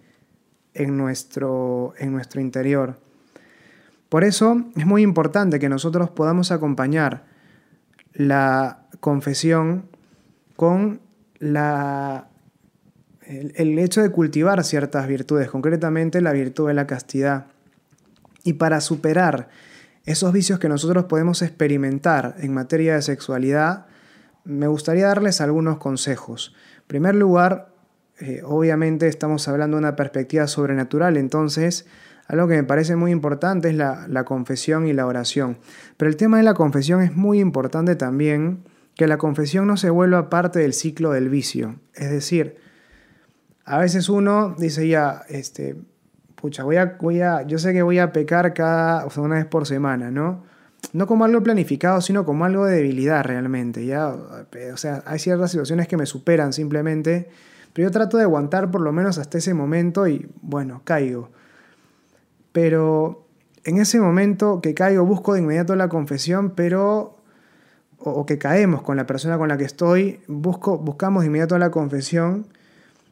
en 0.74 0.96
nuestro, 0.96 1.92
en 1.98 2.12
nuestro 2.12 2.40
interior. 2.40 2.98
Por 4.08 4.24
eso 4.24 4.64
es 4.76 4.86
muy 4.86 5.02
importante 5.02 5.58
que 5.58 5.68
nosotros 5.68 6.08
podamos 6.10 6.50
acompañar 6.50 7.26
la 8.14 8.86
confesión 9.00 9.90
con 10.56 11.00
el, 11.40 12.24
hecho 13.78 14.02
de 14.02 14.10
cultivar 14.10 14.64
ciertas 14.64 15.06
virtudes, 15.06 15.50
concretamente 15.50 16.20
la 16.20 16.32
virtud 16.32 16.68
de 16.68 16.74
la 16.74 16.86
castidad. 16.86 17.46
Y 18.44 18.54
para 18.54 18.80
superar 18.80 19.48
esos 20.04 20.32
vicios 20.32 20.58
que 20.58 20.68
nosotros 20.68 21.04
podemos 21.04 21.42
experimentar 21.42 22.36
en 22.38 22.54
materia 22.54 22.94
de 22.94 23.02
sexualidad, 23.02 23.86
me 24.44 24.66
gustaría 24.66 25.06
darles 25.06 25.40
algunos 25.40 25.78
consejos. 25.78 26.54
En 26.78 26.86
primer 26.86 27.14
lugar, 27.14 27.68
eh, 28.20 28.40
obviamente 28.44 29.06
estamos 29.06 29.46
hablando 29.48 29.76
de 29.76 29.80
una 29.80 29.96
perspectiva 29.96 30.46
sobrenatural, 30.46 31.16
entonces 31.18 31.86
algo 32.26 32.48
que 32.48 32.56
me 32.56 32.64
parece 32.64 32.96
muy 32.96 33.10
importante 33.10 33.68
es 33.68 33.74
la 33.74 34.24
confesión 34.24 34.86
y 34.86 34.92
la 34.92 35.06
oración. 35.06 35.58
Pero 35.96 36.10
el 36.10 36.16
tema 36.16 36.36
de 36.38 36.42
la 36.42 36.54
confesión 36.54 37.02
es 37.02 37.14
muy 37.14 37.40
importante 37.40 37.96
también, 37.96 38.64
que 38.98 39.06
la 39.06 39.16
confesión 39.16 39.68
no 39.68 39.76
se 39.76 39.90
vuelva 39.90 40.28
parte 40.28 40.58
del 40.58 40.72
ciclo 40.74 41.12
del 41.12 41.28
vicio. 41.28 41.76
Es 41.94 42.10
decir, 42.10 42.56
a 43.64 43.78
veces 43.78 44.08
uno 44.08 44.56
dice 44.58 44.88
ya, 44.88 45.22
este, 45.28 45.76
pucha, 46.34 46.64
voy 46.64 46.78
a, 46.78 46.96
voy 47.00 47.20
a, 47.20 47.42
yo 47.42 47.60
sé 47.60 47.72
que 47.72 47.82
voy 47.82 48.00
a 48.00 48.12
pecar 48.12 48.52
cada, 48.54 49.06
una 49.18 49.36
vez 49.36 49.46
por 49.46 49.68
semana, 49.68 50.10
¿no? 50.10 50.42
No 50.92 51.06
como 51.06 51.24
algo 51.24 51.40
planificado, 51.44 52.00
sino 52.00 52.24
como 52.24 52.44
algo 52.44 52.64
de 52.64 52.74
debilidad 52.74 53.22
realmente, 53.22 53.86
¿ya? 53.86 54.08
O 54.08 54.76
sea, 54.76 55.04
hay 55.06 55.20
ciertas 55.20 55.52
situaciones 55.52 55.86
que 55.86 55.96
me 55.96 56.04
superan 56.04 56.52
simplemente, 56.52 57.28
pero 57.72 57.86
yo 57.86 57.92
trato 57.92 58.16
de 58.16 58.24
aguantar 58.24 58.68
por 58.72 58.80
lo 58.80 58.90
menos 58.90 59.16
hasta 59.18 59.38
ese 59.38 59.54
momento 59.54 60.08
y, 60.08 60.28
bueno, 60.42 60.82
caigo. 60.82 61.30
Pero 62.50 63.28
en 63.62 63.78
ese 63.78 64.00
momento 64.00 64.60
que 64.60 64.74
caigo 64.74 65.06
busco 65.06 65.34
de 65.34 65.40
inmediato 65.40 65.76
la 65.76 65.88
confesión, 65.88 66.50
pero 66.56 67.17
o, 67.98 68.26
que 68.26 68.38
caemos 68.38 68.82
con 68.82 68.96
la 68.96 69.06
persona 69.06 69.38
con 69.38 69.48
la 69.48 69.56
que 69.56 69.64
estoy, 69.64 70.20
busco, 70.28 70.78
buscamos 70.78 71.22
de 71.22 71.28
inmediato 71.28 71.58
la 71.58 71.70
confesión 71.70 72.46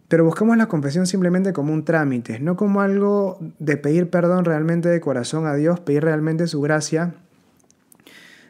pero 0.09 0.25
buscamos 0.25 0.57
la 0.57 0.67
confesión 0.67 1.07
simplemente 1.07 1.53
como 1.53 1.73
un 1.73 1.85
trámite, 1.85 2.39
no 2.39 2.57
como 2.57 2.81
algo 2.81 3.39
de 3.59 3.77
pedir 3.77 4.09
perdón 4.09 4.45
realmente 4.45 4.89
de 4.89 5.01
corazón 5.01 5.47
a 5.47 5.55
Dios, 5.55 5.81
pedir 5.81 6.05
realmente 6.05 6.47
su 6.47 6.61
gracia, 6.61 7.15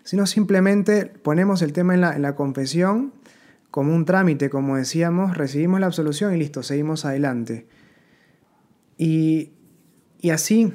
sino 0.05 0.27
simplemente 0.27 1.07
ponemos 1.07 1.63
el 1.63 1.73
tema 1.73 1.95
en 1.95 2.03
la, 2.03 2.15
en 2.15 2.23
la 2.23 2.35
confesión 2.35 3.13
como 3.71 3.95
un 3.95 4.05
trámite, 4.05 4.51
como 4.51 4.77
decíamos, 4.77 5.37
recibimos 5.37 5.81
la 5.81 5.87
absolución 5.87 6.35
y 6.35 6.39
listo, 6.39 6.63
seguimos 6.63 7.05
adelante. 7.05 7.67
Y, 8.99 9.53
y 10.21 10.31
así 10.31 10.73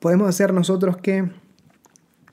podemos 0.00 0.28
hacer 0.28 0.52
nosotros 0.52 0.98
que 0.98 1.30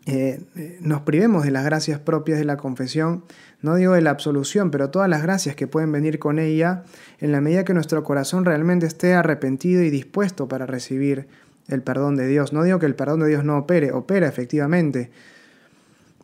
eh, 0.08 0.42
eh, 0.56 0.80
nos 0.82 1.02
privemos 1.02 1.44
de 1.44 1.52
las 1.52 1.64
gracias 1.64 2.00
propias 2.00 2.40
de 2.40 2.46
la 2.46 2.58
confesión, 2.58 3.24
no 3.62 3.76
digo 3.76 3.94
de 3.94 4.02
la 4.02 4.10
absolución, 4.10 4.72
pero 4.72 4.90
todas 4.90 5.08
las 5.08 5.22
gracias 5.22 5.56
que 5.56 5.68
pueden 5.68 5.92
venir 5.92 6.18
con 6.18 6.40
ella, 6.40 6.84
en 7.20 7.32
la 7.32 7.40
medida 7.40 7.66
que 7.66 7.76
nuestro 7.76 8.04
corazón 8.04 8.44
realmente 8.44 8.88
esté 8.88 9.14
arrepentido 9.14 9.84
y 9.84 9.92
dispuesto 9.92 10.48
para 10.48 10.66
recibir 10.66 11.28
el 11.68 11.84
perdón 11.84 12.16
de 12.16 12.28
Dios. 12.28 12.52
No 12.52 12.64
digo 12.64 12.80
que 12.80 12.88
el 12.88 12.96
perdón 12.96 13.20
de 13.20 13.28
Dios 13.28 13.44
no 13.44 13.60
opere, 13.60 13.92
opera 13.92 14.28
efectivamente, 14.28 15.12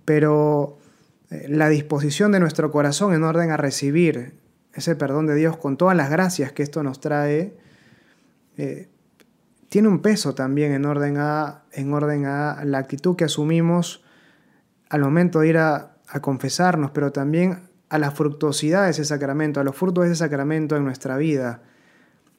pero 0.06 0.80
eh, 1.30 1.46
la 1.48 1.70
disposición 1.70 2.32
de 2.32 2.40
nuestro 2.40 2.72
corazón 2.72 3.14
en 3.14 3.24
orden 3.24 3.52
a 3.52 3.58
recibir 3.58 4.34
ese 4.74 4.96
perdón 4.96 5.28
de 5.28 5.36
Dios 5.36 5.56
con 5.56 5.78
todas 5.78 5.96
las 5.96 6.10
gracias 6.10 6.52
que 6.52 6.64
esto 6.64 6.82
nos 6.82 7.00
trae, 7.00 7.54
tiene 9.70 9.88
un 9.88 10.02
peso 10.02 10.34
también 10.34 10.72
en 10.72 10.86
orden 10.86 11.18
a, 11.18 11.64
en 11.72 11.94
orden 11.94 12.26
a 12.26 12.64
la 12.64 12.78
actitud 12.78 13.16
que 13.16 13.26
asumimos 13.26 14.04
al 14.90 15.02
momento 15.02 15.42
de 15.42 15.50
ir 15.50 15.58
a, 15.58 15.94
confesarnos, 16.22 16.92
pero 16.92 17.12
también 17.12 17.68
a 17.90 17.98
la 18.00 18.12
fructuosidad 18.12 18.86
de 18.86 18.92
ese 18.92 19.04
sacramento, 19.04 19.60
a 19.60 19.66
los 19.66 19.76
frutos 19.76 20.06
de 20.06 20.12
ese 20.12 20.20
sacramento 20.20 20.78
en 20.78 20.86
nuestra 20.86 21.18
vida. 21.18 21.62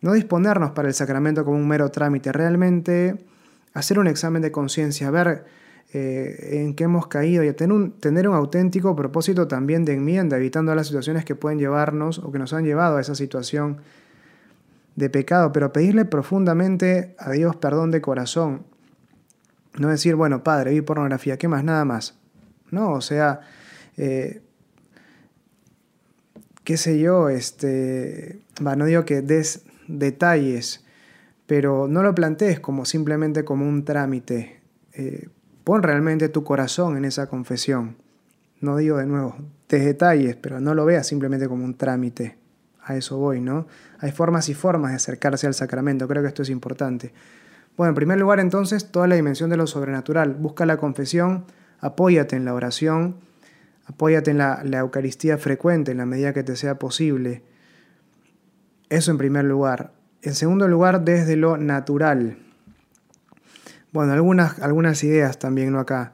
No 0.00 0.14
disponernos 0.14 0.70
para 0.70 0.88
el 0.88 0.94
sacramento 0.94 1.44
como 1.44 1.58
un 1.58 1.68
mero 1.68 1.90
trámite, 1.90 2.32
realmente 2.32 3.26
hacer 3.74 3.98
un 3.98 4.06
examen 4.06 4.40
de 4.40 4.50
conciencia, 4.50 5.10
ver 5.10 5.44
eh, 5.92 6.62
en 6.62 6.74
qué 6.74 6.84
hemos 6.84 7.08
caído 7.08 7.44
y 7.44 7.52
tener 7.52 7.76
un, 7.76 7.92
tener 7.92 8.26
un 8.26 8.36
auténtico 8.36 8.96
propósito 8.96 9.48
también 9.48 9.84
de 9.84 9.92
enmienda, 9.92 10.38
evitando 10.38 10.74
las 10.74 10.86
situaciones 10.86 11.26
que 11.26 11.34
pueden 11.34 11.58
llevarnos 11.58 12.20
o 12.20 12.32
que 12.32 12.38
nos 12.38 12.54
han 12.54 12.64
llevado 12.64 12.96
a 12.96 13.02
esa 13.02 13.14
situación 13.14 13.82
de 14.98 15.10
pecado, 15.10 15.52
pero 15.52 15.72
pedirle 15.72 16.04
profundamente 16.04 17.14
a 17.18 17.30
Dios 17.30 17.54
perdón 17.54 17.92
de 17.92 18.00
corazón. 18.00 18.64
No 19.78 19.88
decir, 19.88 20.16
bueno, 20.16 20.42
padre, 20.42 20.72
vi 20.72 20.80
pornografía, 20.80 21.36
¿qué 21.36 21.46
más? 21.46 21.62
Nada 21.62 21.84
más. 21.84 22.18
No, 22.72 22.90
o 22.90 23.00
sea, 23.00 23.40
eh, 23.96 24.42
qué 26.64 26.76
sé 26.76 26.98
yo, 26.98 27.28
este, 27.28 28.40
no 28.60 28.84
digo 28.86 29.04
que 29.04 29.22
des 29.22 29.62
detalles, 29.86 30.84
pero 31.46 31.86
no 31.86 32.02
lo 32.02 32.12
plantees 32.12 32.58
como 32.58 32.84
simplemente 32.84 33.44
como 33.44 33.68
un 33.68 33.84
trámite. 33.84 34.60
Eh, 34.94 35.28
pon 35.62 35.84
realmente 35.84 36.28
tu 36.28 36.42
corazón 36.42 36.96
en 36.96 37.04
esa 37.04 37.28
confesión. 37.28 37.98
No 38.60 38.76
digo 38.76 38.96
de 38.96 39.06
nuevo, 39.06 39.36
des 39.68 39.84
detalles, 39.84 40.34
pero 40.34 40.60
no 40.60 40.74
lo 40.74 40.84
veas 40.84 41.06
simplemente 41.06 41.46
como 41.46 41.64
un 41.64 41.76
trámite. 41.76 42.36
A 42.88 42.96
eso 42.96 43.18
voy, 43.18 43.40
¿no? 43.40 43.66
Hay 44.00 44.12
formas 44.12 44.48
y 44.48 44.54
formas 44.54 44.90
de 44.90 44.96
acercarse 44.96 45.46
al 45.46 45.54
sacramento, 45.54 46.08
creo 46.08 46.22
que 46.22 46.28
esto 46.28 46.42
es 46.42 46.50
importante. 46.50 47.12
Bueno, 47.76 47.90
en 47.90 47.94
primer 47.94 48.18
lugar 48.18 48.40
entonces, 48.40 48.90
toda 48.90 49.06
la 49.06 49.14
dimensión 49.14 49.50
de 49.50 49.56
lo 49.56 49.66
sobrenatural. 49.66 50.34
Busca 50.34 50.66
la 50.66 50.78
confesión, 50.78 51.44
apóyate 51.80 52.34
en 52.34 52.44
la 52.44 52.54
oración, 52.54 53.16
Apóyate 53.88 54.32
en 54.32 54.38
la, 54.38 54.60
Eucaristía 54.74 55.38
frecuente 55.38 55.92
en 55.92 55.98
la 55.98 56.04
medida 56.04 56.34
que 56.34 56.42
te 56.42 56.56
sea 56.56 56.78
posible. 56.78 57.42
Eso 58.90 59.10
en 59.10 59.16
primer 59.16 59.46
lugar. 59.46 59.92
En 60.20 60.34
segundo 60.34 60.68
lugar, 60.68 61.04
desde 61.06 61.36
lo 61.36 61.56
natural. 61.56 62.36
Bueno, 63.90 64.12
algunas, 64.12 64.58
algunas 64.60 65.02
ideas 65.04 65.38
también, 65.38 65.72
¿no? 65.72 65.80
Acá. 65.80 66.12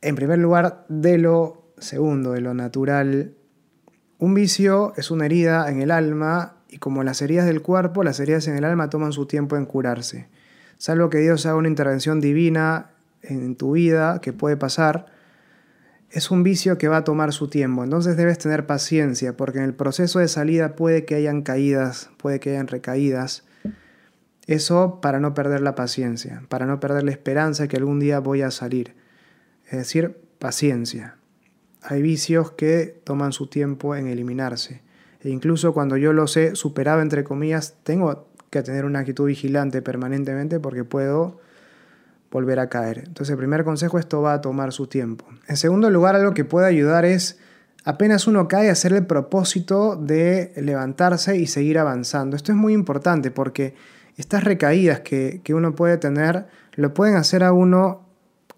En 0.00 0.16
primer 0.16 0.40
lugar, 0.40 0.84
de 0.88 1.18
lo 1.18 1.72
segundo, 1.78 2.32
de 2.32 2.40
lo 2.40 2.52
natural. 2.52 3.36
Un 4.22 4.34
vicio 4.34 4.92
es 4.96 5.10
una 5.10 5.26
herida 5.26 5.68
en 5.68 5.82
el 5.82 5.90
alma 5.90 6.54
y 6.68 6.78
como 6.78 7.02
las 7.02 7.20
heridas 7.22 7.44
del 7.44 7.60
cuerpo, 7.60 8.04
las 8.04 8.20
heridas 8.20 8.46
en 8.46 8.56
el 8.56 8.62
alma 8.62 8.88
toman 8.88 9.12
su 9.12 9.26
tiempo 9.26 9.56
en 9.56 9.66
curarse. 9.66 10.28
Salvo 10.78 11.10
que 11.10 11.18
Dios 11.18 11.44
haga 11.44 11.56
una 11.56 11.66
intervención 11.66 12.20
divina 12.20 12.92
en 13.22 13.56
tu 13.56 13.72
vida, 13.72 14.20
que 14.20 14.32
puede 14.32 14.56
pasar, 14.56 15.06
es 16.08 16.30
un 16.30 16.44
vicio 16.44 16.78
que 16.78 16.86
va 16.86 16.98
a 16.98 17.04
tomar 17.04 17.32
su 17.32 17.48
tiempo, 17.48 17.82
entonces 17.82 18.16
debes 18.16 18.38
tener 18.38 18.64
paciencia, 18.64 19.36
porque 19.36 19.58
en 19.58 19.64
el 19.64 19.74
proceso 19.74 20.20
de 20.20 20.28
salida 20.28 20.76
puede 20.76 21.04
que 21.04 21.16
hayan 21.16 21.42
caídas, 21.42 22.08
puede 22.16 22.38
que 22.38 22.50
hayan 22.50 22.68
recaídas. 22.68 23.42
Eso 24.46 25.00
para 25.00 25.18
no 25.18 25.34
perder 25.34 25.62
la 25.62 25.74
paciencia, 25.74 26.44
para 26.48 26.66
no 26.66 26.78
perder 26.78 27.02
la 27.02 27.10
esperanza 27.10 27.64
de 27.64 27.68
que 27.68 27.76
algún 27.76 27.98
día 27.98 28.20
voy 28.20 28.42
a 28.42 28.52
salir. 28.52 28.94
Es 29.66 29.78
decir, 29.78 30.16
paciencia. 30.38 31.16
Hay 31.82 32.02
vicios 32.02 32.52
que 32.52 33.00
toman 33.04 33.32
su 33.32 33.48
tiempo 33.48 33.96
en 33.96 34.06
eliminarse. 34.06 34.82
E 35.20 35.30
incluso 35.30 35.72
cuando 35.72 35.96
yo 35.96 36.12
los 36.12 36.36
he 36.36 36.56
superado, 36.56 37.00
entre 37.00 37.24
comillas, 37.24 37.74
tengo 37.82 38.26
que 38.50 38.62
tener 38.62 38.84
una 38.84 39.00
actitud 39.00 39.26
vigilante 39.26 39.82
permanentemente 39.82 40.60
porque 40.60 40.84
puedo 40.84 41.40
volver 42.30 42.58
a 42.58 42.68
caer. 42.68 43.04
Entonces 43.06 43.30
el 43.30 43.38
primer 43.38 43.64
consejo, 43.64 43.98
esto 43.98 44.22
va 44.22 44.34
a 44.34 44.40
tomar 44.40 44.72
su 44.72 44.86
tiempo. 44.86 45.26
En 45.46 45.56
segundo 45.56 45.90
lugar, 45.90 46.16
algo 46.16 46.34
que 46.34 46.44
puede 46.44 46.66
ayudar 46.66 47.04
es, 47.04 47.38
apenas 47.84 48.26
uno 48.26 48.48
cae, 48.48 48.70
hacer 48.70 48.92
el 48.92 49.06
propósito 49.06 49.96
de 49.96 50.52
levantarse 50.56 51.36
y 51.36 51.46
seguir 51.46 51.78
avanzando. 51.78 52.36
Esto 52.36 52.52
es 52.52 52.58
muy 52.58 52.72
importante 52.72 53.30
porque 53.30 53.74
estas 54.16 54.44
recaídas 54.44 55.00
que, 55.00 55.40
que 55.44 55.54
uno 55.54 55.74
puede 55.74 55.98
tener 55.98 56.46
lo 56.74 56.94
pueden 56.94 57.16
hacer 57.16 57.44
a 57.44 57.52
uno 57.52 58.08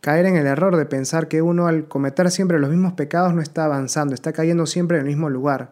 caer 0.04 0.26
en 0.26 0.36
el 0.36 0.46
error 0.46 0.76
de 0.76 0.84
pensar 0.84 1.28
que 1.28 1.40
uno 1.40 1.66
al 1.66 1.88
cometer 1.88 2.30
siempre 2.30 2.58
los 2.58 2.68
mismos 2.68 2.92
pecados 2.92 3.32
no 3.32 3.40
está 3.40 3.64
avanzando, 3.64 4.14
está 4.14 4.34
cayendo 4.34 4.66
siempre 4.66 4.98
en 4.98 5.04
el 5.04 5.08
mismo 5.08 5.30
lugar. 5.30 5.70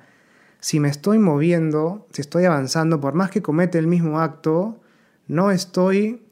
Si 0.58 0.80
me 0.80 0.88
estoy 0.88 1.18
moviendo, 1.18 2.06
si 2.12 2.22
estoy 2.22 2.46
avanzando, 2.46 2.98
por 2.98 3.12
más 3.12 3.30
que 3.30 3.42
comete 3.42 3.76
el 3.76 3.86
mismo 3.86 4.20
acto, 4.20 4.80
no 5.28 5.50
estoy 5.50 6.22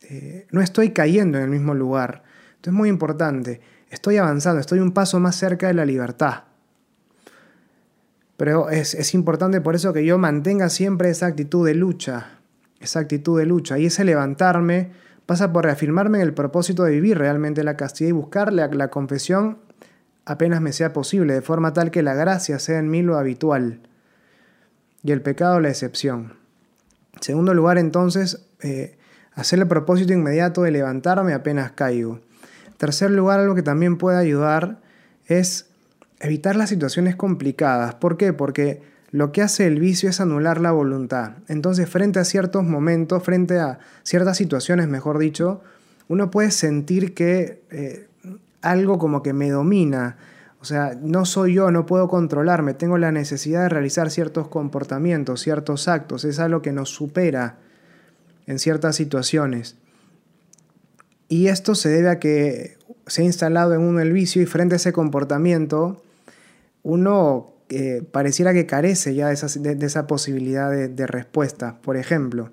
eh, 0.00 0.46
no 0.50 0.62
estoy 0.62 0.92
cayendo 0.92 1.36
en 1.36 1.44
el 1.44 1.50
mismo 1.50 1.74
lugar. 1.74 2.22
Esto 2.56 2.70
es 2.70 2.74
muy 2.74 2.88
importante. 2.88 3.60
Estoy 3.90 4.16
avanzando, 4.16 4.58
estoy 4.58 4.78
un 4.78 4.92
paso 4.92 5.20
más 5.20 5.36
cerca 5.36 5.66
de 5.66 5.74
la 5.74 5.84
libertad. 5.84 6.44
Pero 8.38 8.70
es, 8.70 8.94
es 8.94 9.12
importante 9.12 9.60
por 9.60 9.74
eso 9.74 9.92
que 9.92 10.06
yo 10.06 10.16
mantenga 10.16 10.70
siempre 10.70 11.10
esa 11.10 11.26
actitud 11.26 11.66
de 11.66 11.74
lucha, 11.74 12.38
esa 12.80 13.00
actitud 13.00 13.38
de 13.38 13.44
lucha. 13.44 13.78
Y 13.78 13.86
ese 13.86 14.04
levantarme 14.04 15.09
pasa 15.30 15.52
por 15.52 15.64
reafirmarme 15.64 16.18
en 16.18 16.24
el 16.24 16.34
propósito 16.34 16.82
de 16.82 16.90
vivir 16.90 17.16
realmente 17.16 17.62
la 17.62 17.76
castidad 17.76 18.08
y 18.08 18.12
buscar 18.12 18.52
la, 18.52 18.66
la 18.66 18.88
confesión 18.88 19.58
apenas 20.24 20.60
me 20.60 20.72
sea 20.72 20.92
posible, 20.92 21.34
de 21.34 21.40
forma 21.40 21.72
tal 21.72 21.92
que 21.92 22.02
la 22.02 22.14
gracia 22.14 22.58
sea 22.58 22.80
en 22.80 22.90
mí 22.90 23.00
lo 23.00 23.16
habitual 23.16 23.78
y 25.04 25.12
el 25.12 25.22
pecado 25.22 25.60
la 25.60 25.68
excepción. 25.68 26.34
En 27.14 27.22
segundo 27.22 27.54
lugar, 27.54 27.78
entonces, 27.78 28.48
eh, 28.60 28.98
Hacer 29.34 29.60
el 29.60 29.68
propósito 29.68 30.12
inmediato 30.12 30.62
de 30.62 30.72
levantarme 30.72 31.32
apenas 31.32 31.70
caigo. 31.70 32.20
En 32.66 32.74
tercer 32.78 33.12
lugar, 33.12 33.38
algo 33.38 33.54
que 33.54 33.62
también 33.62 33.96
puede 33.98 34.18
ayudar 34.18 34.80
es 35.26 35.70
evitar 36.18 36.56
las 36.56 36.68
situaciones 36.68 37.14
complicadas. 37.14 37.94
¿Por 37.94 38.16
qué? 38.16 38.32
Porque 38.32 38.82
lo 39.12 39.32
que 39.32 39.42
hace 39.42 39.66
el 39.66 39.80
vicio 39.80 40.08
es 40.08 40.20
anular 40.20 40.60
la 40.60 40.70
voluntad. 40.70 41.32
Entonces, 41.48 41.88
frente 41.88 42.18
a 42.20 42.24
ciertos 42.24 42.64
momentos, 42.64 43.22
frente 43.22 43.58
a 43.58 43.78
ciertas 44.02 44.36
situaciones, 44.36 44.88
mejor 44.88 45.18
dicho, 45.18 45.62
uno 46.08 46.30
puede 46.30 46.50
sentir 46.50 47.14
que 47.14 47.62
eh, 47.70 48.08
algo 48.62 48.98
como 48.98 49.22
que 49.22 49.32
me 49.32 49.50
domina. 49.50 50.16
O 50.60 50.64
sea, 50.64 50.96
no 51.00 51.24
soy 51.24 51.54
yo, 51.54 51.70
no 51.70 51.86
puedo 51.86 52.08
controlarme, 52.08 52.74
tengo 52.74 52.98
la 52.98 53.12
necesidad 53.12 53.62
de 53.62 53.68
realizar 53.70 54.10
ciertos 54.10 54.48
comportamientos, 54.48 55.40
ciertos 55.40 55.88
actos, 55.88 56.24
es 56.24 56.38
algo 56.38 56.60
que 56.62 56.72
nos 56.72 56.90
supera 56.90 57.56
en 58.46 58.58
ciertas 58.58 58.96
situaciones. 58.96 59.76
Y 61.28 61.46
esto 61.46 61.74
se 61.74 61.88
debe 61.88 62.10
a 62.10 62.18
que 62.18 62.76
se 63.06 63.22
ha 63.22 63.24
instalado 63.24 63.74
en 63.74 63.80
uno 63.80 64.00
el 64.00 64.12
vicio 64.12 64.42
y 64.42 64.46
frente 64.46 64.74
a 64.74 64.76
ese 64.76 64.92
comportamiento, 64.92 66.02
uno 66.82 67.49
eh, 67.70 68.02
pareciera 68.10 68.52
que 68.52 68.66
carece 68.66 69.14
ya 69.14 69.28
de 69.28 69.34
esa, 69.34 69.46
de, 69.60 69.86
esa 69.86 70.06
posibilidad 70.06 70.70
de, 70.70 71.06
respuesta. 71.06 71.78
Por 71.80 71.96
ejemplo, 71.96 72.50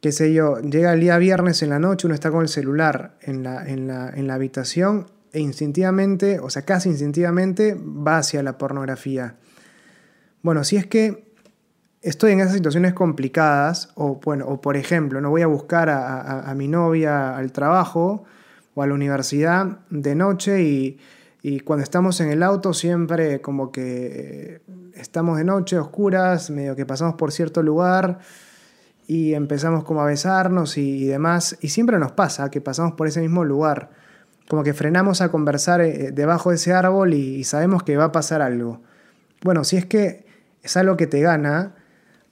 qué 0.00 0.12
sé 0.12 0.32
yo, 0.32 0.60
llega 0.60 0.92
el 0.92 1.00
día 1.00 1.18
viernes 1.18 1.62
en 1.62 1.70
la 1.70 1.78
noche, 1.78 2.06
uno 2.06 2.14
está 2.14 2.30
con 2.30 2.42
el 2.42 2.48
celular 2.48 3.16
en 3.20 3.42
la, 3.42 3.66
en 3.66 3.86
la, 3.86 4.10
en 4.10 4.26
la 4.26 4.34
habitación 4.34 5.06
e 5.32 5.40
instintivamente, 5.40 6.40
o 6.40 6.48
sea, 6.48 6.62
casi 6.62 6.88
instintivamente, 6.88 7.74
va 7.74 8.18
hacia 8.18 8.42
la 8.42 8.56
pornografía. 8.56 9.36
Bueno, 10.42 10.64
si 10.64 10.76
es 10.76 10.86
que 10.86 11.24
estoy 12.04 12.32
en 12.32 12.40
esas 12.40 12.54
situaciones 12.54 12.92
complicadas, 12.92 13.90
o, 13.94 14.20
bueno, 14.24 14.46
o 14.46 14.60
por 14.60 14.76
ejemplo, 14.76 15.20
no 15.20 15.30
voy 15.30 15.42
a 15.42 15.46
buscar 15.46 15.88
a, 15.90 16.52
mi 16.54 16.68
novia 16.68 17.36
al 17.36 17.50
trabajo 17.50 18.24
o 18.74 18.82
a 18.82 18.86
la 18.86 18.94
universidad 18.94 19.80
de 19.90 20.14
noche 20.14 20.62
y, 20.62 20.98
cuando 21.64 21.82
estamos 21.82 22.20
en 22.20 22.30
el 22.30 22.42
auto 22.42 22.72
siempre 22.72 23.42
como 23.42 23.70
que 23.70 24.62
estamos 24.94 25.36
de 25.36 25.44
noche, 25.44 25.78
oscuras, 25.78 26.48
medio 26.48 26.74
que 26.74 26.86
pasamos 26.86 27.16
por 27.16 27.32
cierto 27.32 27.62
lugar 27.62 28.20
y 29.06 29.34
empezamos 29.34 29.84
como 29.84 30.00
a 30.00 30.06
besarnos 30.06 30.78
y, 30.78 31.04
demás, 31.04 31.58
y 31.60 31.68
siempre 31.68 31.98
nos 31.98 32.12
pasa 32.12 32.50
que 32.50 32.62
pasamos 32.62 32.94
por 32.94 33.08
ese 33.08 33.20
mismo 33.20 33.44
lugar, 33.44 33.90
como 34.48 34.62
que 34.62 34.72
frenamos 34.72 35.20
a 35.20 35.30
conversar 35.30 35.82
eh, 35.82 36.12
debajo 36.12 36.48
de 36.48 36.56
ese 36.56 36.72
árbol 36.72 37.12
y 37.12 37.44
sabemos 37.44 37.82
que 37.82 37.98
va 37.98 38.04
a 38.04 38.12
pasar 38.12 38.40
algo. 38.40 38.80
Bueno, 39.42 39.64
si 39.64 39.76
es 39.76 39.84
que 39.84 40.24
es 40.62 40.76
algo 40.78 40.96
que 40.96 41.06
te 41.06 41.20
gana, 41.20 41.74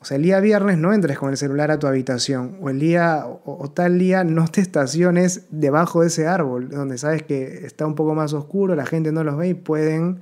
o 0.03 0.05
sea, 0.05 0.17
el 0.17 0.25
día 0.25 0.41
viernes 0.41 0.79
no 0.79 0.93
entres 0.93 1.17
con 1.17 1.31
el 1.31 1.37
celular 1.37 1.71
a 1.71 1.79
tu 1.79 1.87
habitación. 1.87 2.59
O 2.61 2.71
el 2.71 2.81
día, 2.81 3.25
o, 3.25 3.71
tal 3.71 4.01
día 4.01 4.25
no 4.25 4.49
te 4.49 4.61
estaciones 4.61 5.43
debajo 5.51 6.01
de 6.01 6.09
ese 6.09 6.27
árbol, 6.27 6.71
donde 6.71 6.99
sabes 6.99 7.23
que 7.23 7.65
está 7.65 7.87
un 7.87 7.95
poco 7.95 8.13
más 8.13 8.33
oscuro, 8.33 8.75
la 8.75 8.85
gente 8.85 9.13
no 9.13 9.23
los 9.23 9.37
ve 9.37 9.51
y 9.51 9.55
pueden 9.55 10.21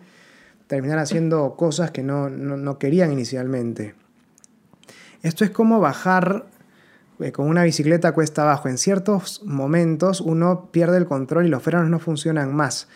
terminar 0.66 0.98
haciendo 0.98 1.56
cosas 1.56 1.92
que 1.92 2.02
no, 2.02 2.28
no, 2.28 2.78
querían 2.78 3.10
inicialmente. 3.10 3.94
Esto 5.22 5.44
es 5.44 5.50
como 5.50 5.80
bajar 5.80 6.44
eh, 7.18 7.32
con 7.32 7.48
una 7.48 7.62
bicicleta 7.62 8.12
cuesta 8.12 8.42
abajo. 8.42 8.68
En 8.68 8.76
ciertos 8.76 9.42
momentos 9.46 10.20
uno 10.20 10.68
pierde 10.72 10.98
el 10.98 11.06
control 11.06 11.46
y 11.46 11.48
los 11.48 11.62
frenos 11.62 11.88
no 11.88 12.00
funcionan 12.00 12.54
más. 12.54 12.86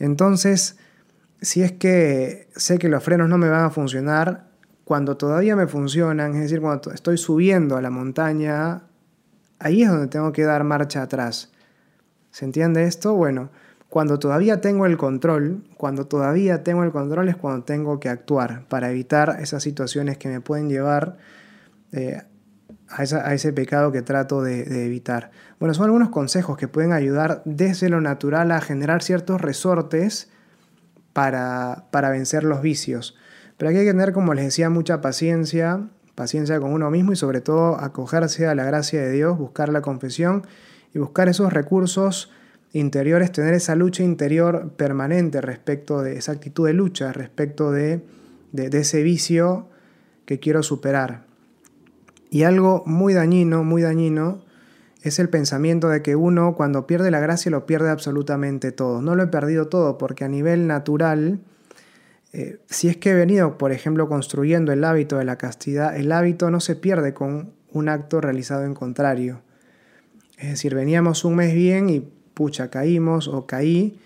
Entonces, 0.00 0.78
si 1.40 1.62
es 1.62 1.70
que 1.70 2.48
sé 2.56 2.78
que 2.78 2.88
los 2.88 3.04
frenos 3.04 3.28
no 3.28 3.38
me 3.38 3.48
van 3.48 3.66
a 3.66 3.70
funcionar, 3.70 4.52
cuando 4.84 5.16
todavía 5.16 5.56
me 5.56 5.66
funcionan, 5.66 6.34
es 6.34 6.42
decir, 6.42 6.60
cuando 6.60 6.92
estoy 6.92 7.16
subiendo 7.16 7.76
a 7.76 7.82
la 7.82 7.90
montaña, 7.90 8.82
ahí 9.58 9.82
es 9.82 9.88
donde 9.88 10.08
tengo 10.08 10.32
que 10.32 10.44
dar 10.44 10.64
marcha 10.64 11.02
atrás. 11.02 11.50
¿Se 12.30 12.44
entiende 12.44 12.84
esto? 12.84 13.14
Bueno, 13.14 13.50
cuando 13.88 14.18
todavía 14.18 14.60
tengo 14.60 14.86
el 14.86 14.96
control, 14.96 15.64
cuando 15.76 16.06
todavía 16.06 16.64
tengo 16.64 16.82
el 16.82 16.90
control 16.90 17.28
es 17.28 17.36
cuando 17.36 17.64
tengo 17.64 18.00
que 18.00 18.08
actuar 18.08 18.66
para 18.68 18.90
evitar 18.90 19.36
esas 19.40 19.62
situaciones 19.62 20.18
que 20.18 20.28
me 20.28 20.40
pueden 20.40 20.68
llevar 20.68 21.16
eh, 21.92 22.22
a, 22.88 23.34
ese 23.34 23.52
pecado 23.52 23.92
que 23.92 24.02
trato 24.02 24.42
de, 24.42 24.84
evitar. 24.84 25.30
Bueno, 25.60 25.74
son 25.74 25.84
algunos 25.84 26.10
consejos 26.10 26.56
que 26.58 26.68
pueden 26.68 26.92
ayudar 26.92 27.42
desde 27.44 27.88
lo 27.88 28.00
natural 28.00 28.50
a 28.50 28.60
generar 28.60 29.02
ciertos 29.02 29.40
resortes 29.40 30.28
para, 31.12 31.86
para 31.90 32.10
vencer 32.10 32.44
los 32.44 32.62
vicios. 32.62 33.16
Pero 33.56 33.70
aquí 33.70 33.78
hay 33.78 33.84
que 33.84 33.92
tener, 33.92 34.12
como 34.12 34.34
les 34.34 34.46
decía, 34.46 34.70
mucha 34.70 35.00
paciencia, 35.00 35.88
paciencia 36.14 36.60
con 36.60 36.72
uno 36.72 36.90
mismo 36.90 37.12
y 37.12 37.16
sobre 37.16 37.40
todo 37.40 37.80
acogerse 37.80 38.46
a 38.46 38.54
la 38.54 38.64
gracia 38.64 39.02
de 39.02 39.12
Dios, 39.12 39.38
buscar 39.38 39.68
la 39.68 39.82
confesión 39.82 40.46
y 40.92 40.98
buscar 40.98 41.28
esos 41.28 41.52
recursos 41.52 42.30
interior 42.72 43.22
es 43.22 43.32
tener 43.32 43.54
esa 43.54 43.76
lucha 43.76 44.02
interior 44.02 44.72
permanente 44.76 45.40
respecto 45.40 46.02
de 46.02 46.16
esa 46.16 46.32
actitud 46.32 46.66
de 46.66 46.72
lucha, 46.72 47.12
respecto 47.12 47.70
de, 47.70 48.02
de, 48.52 48.66
ese 48.78 49.02
vicio 49.02 49.68
que 50.26 50.40
quiero 50.40 50.62
superar. 50.62 51.24
Y 52.30 52.42
algo 52.42 52.82
muy 52.84 53.14
dañino, 53.14 53.62
muy 53.62 53.82
dañino, 53.82 54.42
es 55.02 55.18
el 55.18 55.28
pensamiento 55.28 55.88
de 55.88 56.02
que 56.02 56.16
uno 56.16 56.54
cuando 56.56 56.86
pierde 56.86 57.10
la 57.10 57.20
gracia 57.20 57.50
lo 57.50 57.66
pierde 57.66 57.90
absolutamente 57.90 58.72
todo. 58.72 59.02
No 59.02 59.14
lo 59.14 59.22
he 59.22 59.28
perdido 59.28 59.68
todo 59.68 59.98
porque 59.98 60.24
a 60.24 60.28
nivel 60.28 60.66
natural, 60.66 61.40
eh, 62.36 62.58
si 62.66 62.88
es 62.88 62.96
que 62.96 63.10
he 63.10 63.14
venido, 63.14 63.58
por 63.58 63.70
ejemplo, 63.70 64.08
construyendo 64.08 64.72
el 64.72 64.82
hábito 64.82 65.18
de 65.18 65.24
la 65.24 65.38
castidad, 65.38 65.96
el 65.96 66.10
hábito 66.10 66.50
no 66.50 66.58
se 66.58 66.74
pierde 66.74 67.14
con 67.14 67.52
un 67.70 67.88
acto 67.88 68.20
realizado 68.20 68.64
en 68.64 68.74
contrario. 68.74 69.42
Es 70.38 70.48
decir, 70.48 70.74
veníamos 70.74 71.24
un 71.24 71.36
mes 71.36 71.54
bien 71.54 71.88
y 71.88 72.00
pucha, 72.00 72.70
caímos 72.70 73.28
o 73.28 73.46
caí, 73.46 74.00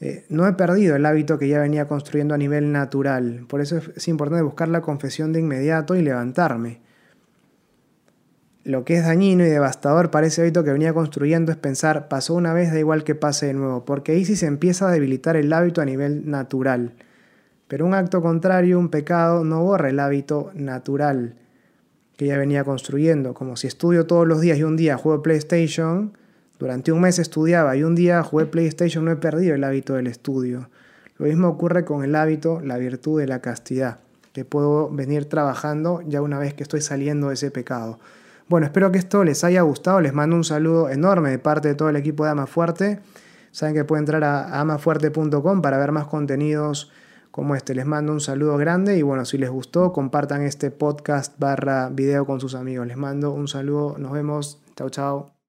eh, 0.00 0.24
no 0.30 0.48
he 0.48 0.52
perdido 0.54 0.96
el 0.96 1.06
hábito 1.06 1.38
que 1.38 1.46
ya 1.46 1.60
venía 1.60 1.86
construyendo 1.86 2.34
a 2.34 2.38
nivel 2.38 2.72
natural. 2.72 3.46
Por 3.46 3.60
eso 3.60 3.80
es, 3.94 4.08
importante 4.08 4.42
buscar 4.42 4.66
la 4.66 4.80
confesión 4.80 5.32
de 5.32 5.38
inmediato 5.38 5.94
y 5.94 6.02
levantarme. 6.02 6.80
Lo 8.64 8.84
que 8.84 8.96
es 8.96 9.04
dañino 9.04 9.46
y 9.46 9.48
devastador 9.48 10.10
para 10.10 10.26
ese 10.26 10.42
hábito 10.42 10.64
que 10.64 10.72
venía 10.72 10.92
construyendo 10.92 11.52
es 11.52 11.56
pensar, 11.56 12.08
pasó 12.08 12.34
una 12.34 12.52
vez, 12.52 12.72
da 12.72 12.80
igual 12.80 13.04
que 13.04 13.14
pase 13.14 13.46
de 13.46 13.54
nuevo, 13.54 13.84
porque 13.84 14.10
ahí 14.10 14.24
sí 14.24 14.34
se 14.34 14.46
empieza 14.46 14.88
a 14.88 14.90
debilitar 14.90 15.36
el 15.36 15.52
hábito 15.52 15.80
a 15.80 15.84
nivel 15.84 16.28
natural. 16.28 16.94
Pero 17.70 17.86
un 17.86 17.94
acto 17.94 18.20
contrario, 18.20 18.80
un 18.80 18.88
pecado, 18.88 19.44
no 19.44 19.62
borra 19.62 19.90
el 19.90 20.00
hábito 20.00 20.50
natural 20.54 21.36
que 22.16 22.26
ya 22.26 22.36
venía 22.36 22.64
construyendo. 22.64 23.32
Como 23.32 23.54
si 23.54 23.68
estudio 23.68 24.06
todos 24.06 24.26
los 24.26 24.40
días 24.40 24.58
y 24.58 24.64
un 24.64 24.76
día 24.76 24.96
juego 24.96 25.22
PlayStation, 25.22 26.18
durante 26.58 26.90
un 26.90 27.00
mes 27.00 27.20
estudiaba 27.20 27.76
y 27.76 27.84
un 27.84 27.94
día 27.94 28.24
jugué 28.24 28.46
PlayStation, 28.46 29.04
no 29.04 29.12
he 29.12 29.16
perdido 29.16 29.54
el 29.54 29.62
hábito 29.62 29.94
del 29.94 30.08
estudio. 30.08 30.68
Lo 31.16 31.26
mismo 31.26 31.46
ocurre 31.46 31.84
con 31.84 32.02
el 32.02 32.16
hábito, 32.16 32.60
la 32.60 32.76
virtud 32.76 33.20
de 33.20 33.28
la 33.28 33.40
castidad, 33.40 33.98
que 34.32 34.44
puedo 34.44 34.90
venir 34.90 35.26
trabajando 35.26 36.02
ya 36.04 36.22
una 36.22 36.40
vez 36.40 36.54
que 36.54 36.64
estoy 36.64 36.80
saliendo 36.80 37.28
de 37.28 37.34
ese 37.34 37.52
pecado. 37.52 38.00
Bueno, 38.48 38.66
espero 38.66 38.90
que 38.90 38.98
esto 38.98 39.22
les 39.22 39.44
haya 39.44 39.62
gustado. 39.62 40.00
Les 40.00 40.12
mando 40.12 40.34
un 40.34 40.42
saludo 40.42 40.88
enorme 40.88 41.30
de 41.30 41.38
parte 41.38 41.68
de 41.68 41.76
todo 41.76 41.88
el 41.88 41.94
equipo 41.94 42.24
de 42.24 42.30
Amafuerte. 42.32 42.98
Saben 43.52 43.76
que 43.76 43.84
pueden 43.84 44.02
entrar 44.02 44.24
a 44.24 44.60
amafuerte.com 44.60 45.62
para 45.62 45.78
ver 45.78 45.92
más 45.92 46.08
contenidos 46.08 46.90
como 47.30 47.54
este. 47.54 47.74
Les 47.74 47.86
mando 47.86 48.12
un 48.12 48.20
saludo 48.20 48.56
grande 48.56 48.96
y 48.96 49.02
bueno, 49.02 49.24
si 49.24 49.38
les 49.38 49.50
gustó, 49.50 49.92
compartan 49.92 50.42
este 50.42 50.70
podcast 50.70 51.38
barra 51.38 51.88
video 51.90 52.26
con 52.26 52.40
sus 52.40 52.54
amigos. 52.54 52.86
Les 52.86 52.96
mando 52.96 53.32
un 53.32 53.48
saludo. 53.48 53.96
Nos 53.98 54.12
vemos. 54.12 54.62
Chao, 54.76 54.90
chao. 54.90 55.39